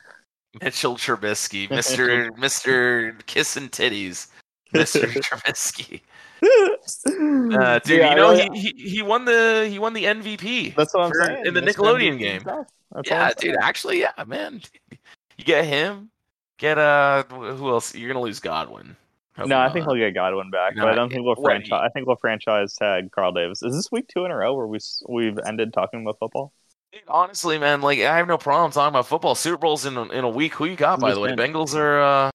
[0.63, 4.29] Mitchell Trubisky, Mister Mister Kiss and Titties,
[4.73, 6.01] Mister Trubisky.
[6.43, 10.75] Uh, dude, Yeah, you know he, he he won the he won the MVP.
[10.75, 11.47] That's what I'm for- saying.
[11.47, 11.61] in the.
[11.61, 12.35] Nickelodeon MVP game.
[12.41, 12.67] himself.
[12.93, 13.57] That's all yeah, dude.
[13.61, 14.63] Actually, yeah, man.
[15.37, 16.11] You get him.
[16.59, 17.95] Get uh, who else?
[17.95, 18.97] You're gonna lose Godwin.
[19.37, 21.81] Hope No, I think we'll get Godwin back, No, but I don't think we'll franchise.
[21.85, 23.63] I think we'll franchise tag Carl Davis.
[23.63, 24.79] Is this week two in a row where we
[25.09, 26.53] we've ended talking about football?
[26.93, 29.34] Dude, honestly, man, like I have no problem talking about football.
[29.34, 30.55] Super Bowl's in a, in a week.
[30.55, 31.30] Who you got, by the way?
[31.32, 32.01] Bengals are.
[32.01, 32.30] uh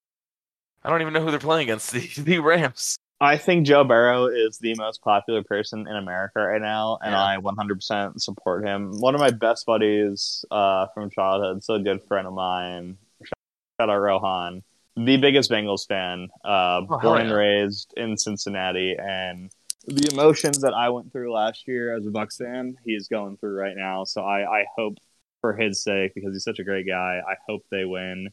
[0.84, 1.92] I don't even know who they're playing against.
[1.94, 2.96] The the Rams.
[3.20, 7.24] I think Joe Burrow is the most popular person in America right now, and Yeah.
[7.24, 9.00] I 100% support him.
[9.00, 13.90] One of my best buddies uh, from childhood, so a good friend of mine, shout
[13.90, 14.64] out Rohan,
[14.98, 19.50] the biggest Bengals fan, uh, Oh, hell born and raised in Cincinnati, and
[19.88, 23.56] the emotions that I went through last year as a Bucks fan, he's going through
[23.56, 24.04] right now.
[24.04, 24.98] So I, I hope
[25.42, 28.30] for his sake, because he's such a great guy, I hope they win.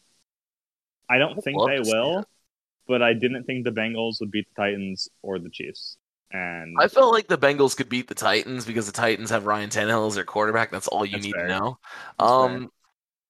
[1.11, 2.25] I don't I'd think they will
[2.87, 5.97] but I didn't think the Bengals would beat the Titans or the Chiefs.
[6.33, 9.71] And I felt like the Bengals could beat the Titans because the Titans have Ryan
[9.71, 10.71] Tannehill as their quarterback.
[10.71, 11.49] That's all you That's need fair.
[11.49, 11.79] to know.
[12.19, 12.71] Um,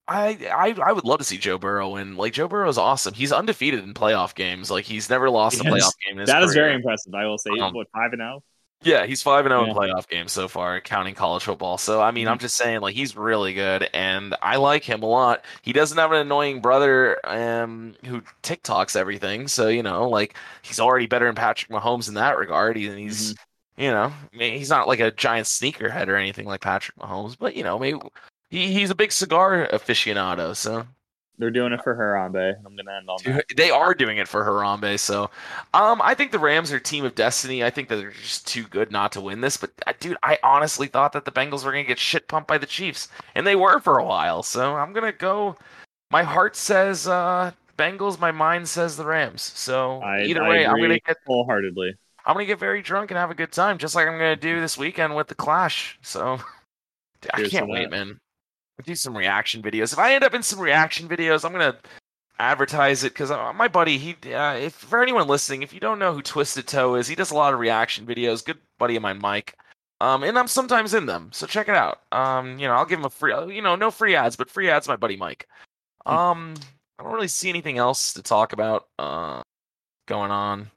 [0.09, 2.17] I, I I would love to see Joe Burrow win.
[2.17, 3.15] Like Joe Burrow is awesome.
[3.15, 4.71] He's undefeated in playoff games.
[4.71, 6.17] Like he's never lost a playoff game.
[6.25, 6.65] That is career.
[6.65, 7.15] very impressive.
[7.15, 8.43] I will say, Um, what five and zero?
[8.85, 11.79] Yeah, he's five and zero in playoff games so far, counting college football.
[11.79, 12.33] So I mean, Mm-hmm.
[12.33, 15.45] I'm just saying, like he's really good, and I like him a lot.
[15.63, 20.81] He doesn't have an annoying brother um, who TikToks everything, so you know, like he's
[20.81, 22.77] already better than Patrick Mahomes in that regard.
[22.77, 23.83] He, he's, Mm-hmm.
[23.83, 27.37] you know, I mean, he's not like a giant sneakerhead or anything like Patrick Mahomes,
[27.39, 28.01] but you know, maybe
[28.53, 30.55] he, he's a big cigar aficionado.
[30.55, 30.87] So
[31.39, 32.55] They're doing it for Harambe.
[32.65, 33.47] I'm gonna end on that.
[33.57, 35.01] they are doing it for Harambe.
[35.01, 35.31] So,
[35.73, 37.65] um, I think the Rams are team of destiny.
[37.65, 39.57] I think that they're just too good not to win this.
[39.57, 42.47] But, uh, dude, I honestly thought that the Bengals were going to get shit pumped
[42.47, 44.43] by the Chiefs, and they were for a while.
[44.43, 45.57] So I'm gonna go.
[46.11, 48.21] My heart says uh, Bengals.
[48.21, 49.41] My mind says the Rams.
[49.41, 51.95] So I, either I way, I'm gonna get wholeheartedly.
[52.27, 54.61] I'm gonna get very drunk and have a good time, just like I'm gonna do
[54.61, 55.99] this weekend with the Clash.
[56.03, 56.39] So
[57.33, 58.21] I Cheers can't wait, man.
[58.85, 59.93] Do some reaction videos.
[59.93, 61.79] If I end up in some reaction videos, I'm gonna
[62.39, 66.13] advertise it because my buddy, he, uh, if for anyone listening, if you don't know
[66.13, 68.45] who Twisted Toe is, he does a lot of reaction videos.
[68.45, 69.57] Good buddy of mine, Mike.
[70.01, 72.01] Um, and I'm sometimes in them, so check it out.
[72.11, 74.51] Um, you know, I'll give him a free, uh, you know, no free ads, but
[74.51, 75.47] free ads, my buddy Mike.
[76.05, 76.13] Hmm.
[76.13, 76.55] Um,
[76.99, 78.89] I don't really see anything else to talk about.
[78.99, 79.43] Uh,
[80.09, 80.69] going on.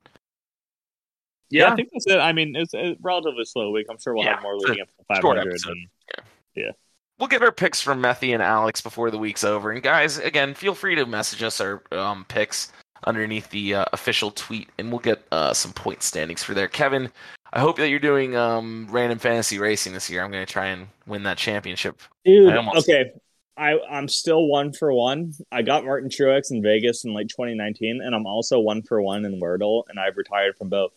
[1.49, 1.73] Yeah, Yeah.
[1.73, 2.19] I think that's it.
[2.19, 3.87] I mean, it's a relatively slow week.
[3.89, 5.49] I'm sure we'll Yeah, have more leading up to short 500.
[5.49, 5.71] episode.
[5.71, 6.75] and-
[7.19, 9.71] we'll get our picks from Methy and Alex before the week's over.
[9.71, 12.71] And guys, again, feel free to message us our um, picks
[13.05, 16.67] underneath the uh, official tweet, and we'll get uh, some point standings for there.
[16.67, 17.11] Kevin,
[17.53, 20.23] I hope that you're doing um, random fantasy racing this year.
[20.23, 22.01] I'm going to try and win that championship.
[22.23, 23.11] Dude, I almost- okay.
[23.57, 25.31] I, I'm still one for one.
[25.49, 29.23] I got Martin Truex in Vegas in like 2019, and I'm also one for one
[29.23, 30.91] in Wordle, and I've retired from both.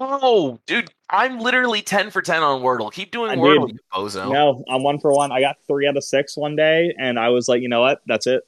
[0.00, 2.92] Oh, dude, I'm literally 10 for 10 on Wordle.
[2.92, 4.32] Keep doing Wordle, you bozo.
[4.32, 5.32] No, I'm one for one.
[5.32, 8.00] I got three out of six one day, and I was like, you know what?
[8.06, 8.42] That's it.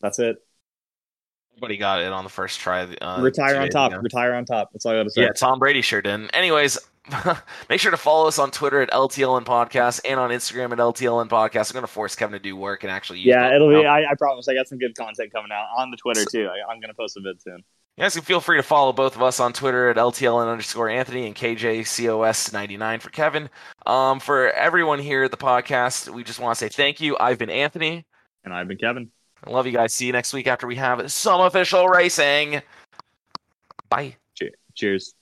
[0.00, 0.36] That's it.
[1.52, 2.82] Everybody got it on the first try.
[2.82, 3.92] Uh, Retire on top.
[4.00, 4.70] Retire on top.
[4.72, 5.22] That's all I got to say.
[5.22, 6.30] Yeah, Tom Brady sure didn't.
[6.30, 6.78] Anyways,
[7.68, 11.28] make sure to follow us on Twitter at LTLN Podcast and on Instagram at LTLN
[11.28, 11.70] Podcast.
[11.70, 13.84] I'm going to force Kevin to do work and actually use Yeah, it'll be.
[13.84, 14.46] I, I promise.
[14.46, 16.48] I got some good content coming out on the Twitter too.
[16.48, 17.64] I, I'm gonna post a vid soon.
[17.98, 20.88] You guys can feel free to follow both of us on Twitter at LTLN underscore
[20.88, 23.50] Anthony and KJCOS99 for Kevin.
[23.86, 27.16] Um, for everyone here at the podcast, we just want to say thank you.
[27.18, 28.06] I've been Anthony.
[28.44, 29.10] And I've been Kevin.
[29.42, 29.92] I love you guys.
[29.92, 32.62] See you next week after we have some official racing.
[33.88, 34.14] Bye.
[34.76, 35.16] Cheers.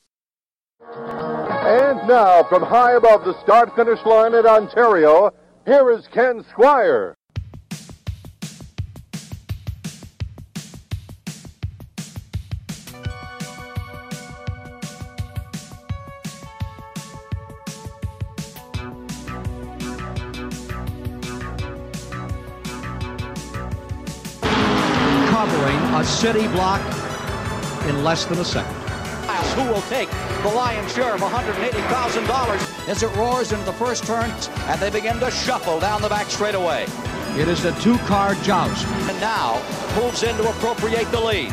[0.82, 5.32] And now, from high above the start finish line at Ontario,
[5.64, 7.14] here is Ken Squier.
[26.16, 26.80] City block
[27.86, 28.74] in less than a second.
[29.54, 30.08] Who will take
[30.42, 35.20] the lion's share of $180,000 as it roars into the first turn and they begin
[35.20, 36.86] to shuffle down the back straightaway.
[37.36, 38.86] It is a two-car joust.
[38.86, 39.62] And now
[39.94, 41.52] moves in to appropriate the lead.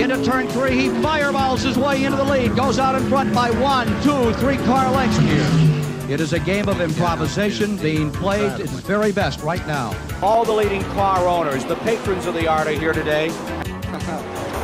[0.00, 3.52] Into turn three, he fireballs his way into the lead, goes out in front by
[3.60, 6.12] one, two, three car lengths here.
[6.12, 9.96] It is a game of improvisation being played its very best right now.
[10.20, 13.28] All the leading car owners, the patrons of the art are here today.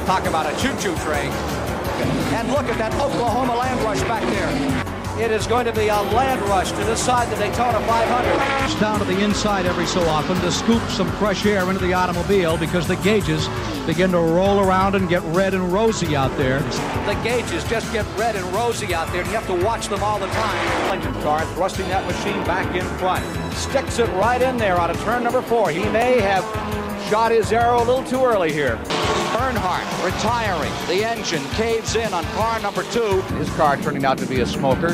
[0.06, 1.30] Talk about a choo-choo train.
[2.34, 4.96] And look at that Oklahoma land rush back there.
[5.18, 8.66] It is going to be a land rush to decide the Daytona 500.
[8.66, 11.94] It's down to the inside every so often to scoop some fresh air into the
[11.94, 13.48] automobile because the gauges
[13.86, 16.60] begin to roll around and get red and rosy out there.
[17.06, 20.02] The gauges just get red and rosy out there, and you have to watch them
[20.02, 20.92] all the time.
[20.92, 23.24] Engine car thrusting that machine back in front.
[23.54, 25.70] Sticks it right in there out of turn number four.
[25.70, 26.44] He may have
[27.08, 28.76] shot his arrow a little too early here.
[29.36, 30.72] Earnhardt retiring.
[30.88, 33.20] The engine caves in on car number two.
[33.38, 34.90] His car turning out to be a smoker.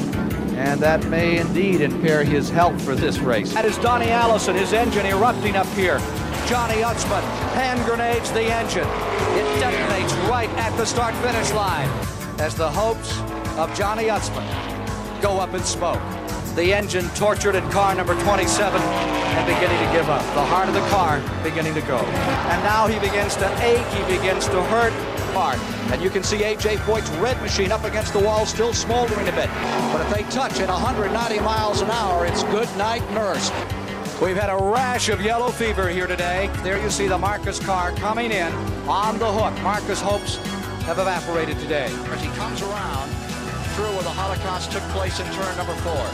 [0.56, 3.54] And that may indeed impair his health for this race.
[3.54, 5.98] That is Donnie Allison, his engine erupting up here.
[6.46, 7.22] Johnny Utzman
[7.54, 8.82] hand grenades the engine.
[8.82, 11.88] It detonates right at the start finish line
[12.38, 13.18] as the hopes
[13.56, 16.21] of Johnny Utzman go up in smoke.
[16.54, 20.22] The engine tortured in car number 27 and beginning to give up.
[20.34, 21.96] The heart of the car beginning to go.
[21.96, 24.92] And now he begins to ache, he begins to hurt
[25.32, 25.58] hard.
[25.90, 29.32] And you can see AJ Foyt's red machine up against the wall, still smoldering a
[29.32, 29.48] bit.
[29.92, 33.50] But if they touch at 190 miles an hour, it's good night nurse.
[34.20, 36.50] We've had a rash of yellow fever here today.
[36.62, 38.52] There you see the Marcis car coming in
[38.86, 39.54] on the hook.
[39.64, 40.36] Marcis hopes
[40.84, 41.86] have evaporated today.
[41.86, 43.21] As he comes around
[43.82, 46.04] through where the Holocaust took place in turn number four.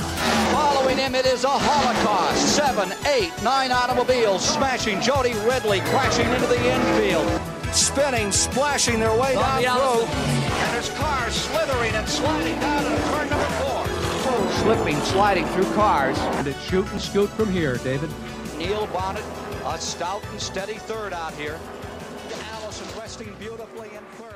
[0.56, 2.56] Following him, it is a Holocaust.
[2.56, 5.02] Seven, eight, nine automobiles smashing.
[5.02, 7.28] Jody Ridley crashing into the infield.
[7.74, 10.08] Spinning, splashing their way down the road.
[10.08, 13.84] And his car slithering and sliding down into turn number four.
[14.64, 16.18] Slipping, sliding through cars.
[16.40, 18.08] And it's shoot and scoot from here, David.
[18.56, 19.24] Neil Bonnett,
[19.66, 21.58] a stout and steady third out here.
[22.52, 24.27] Allison resting beautifully in third.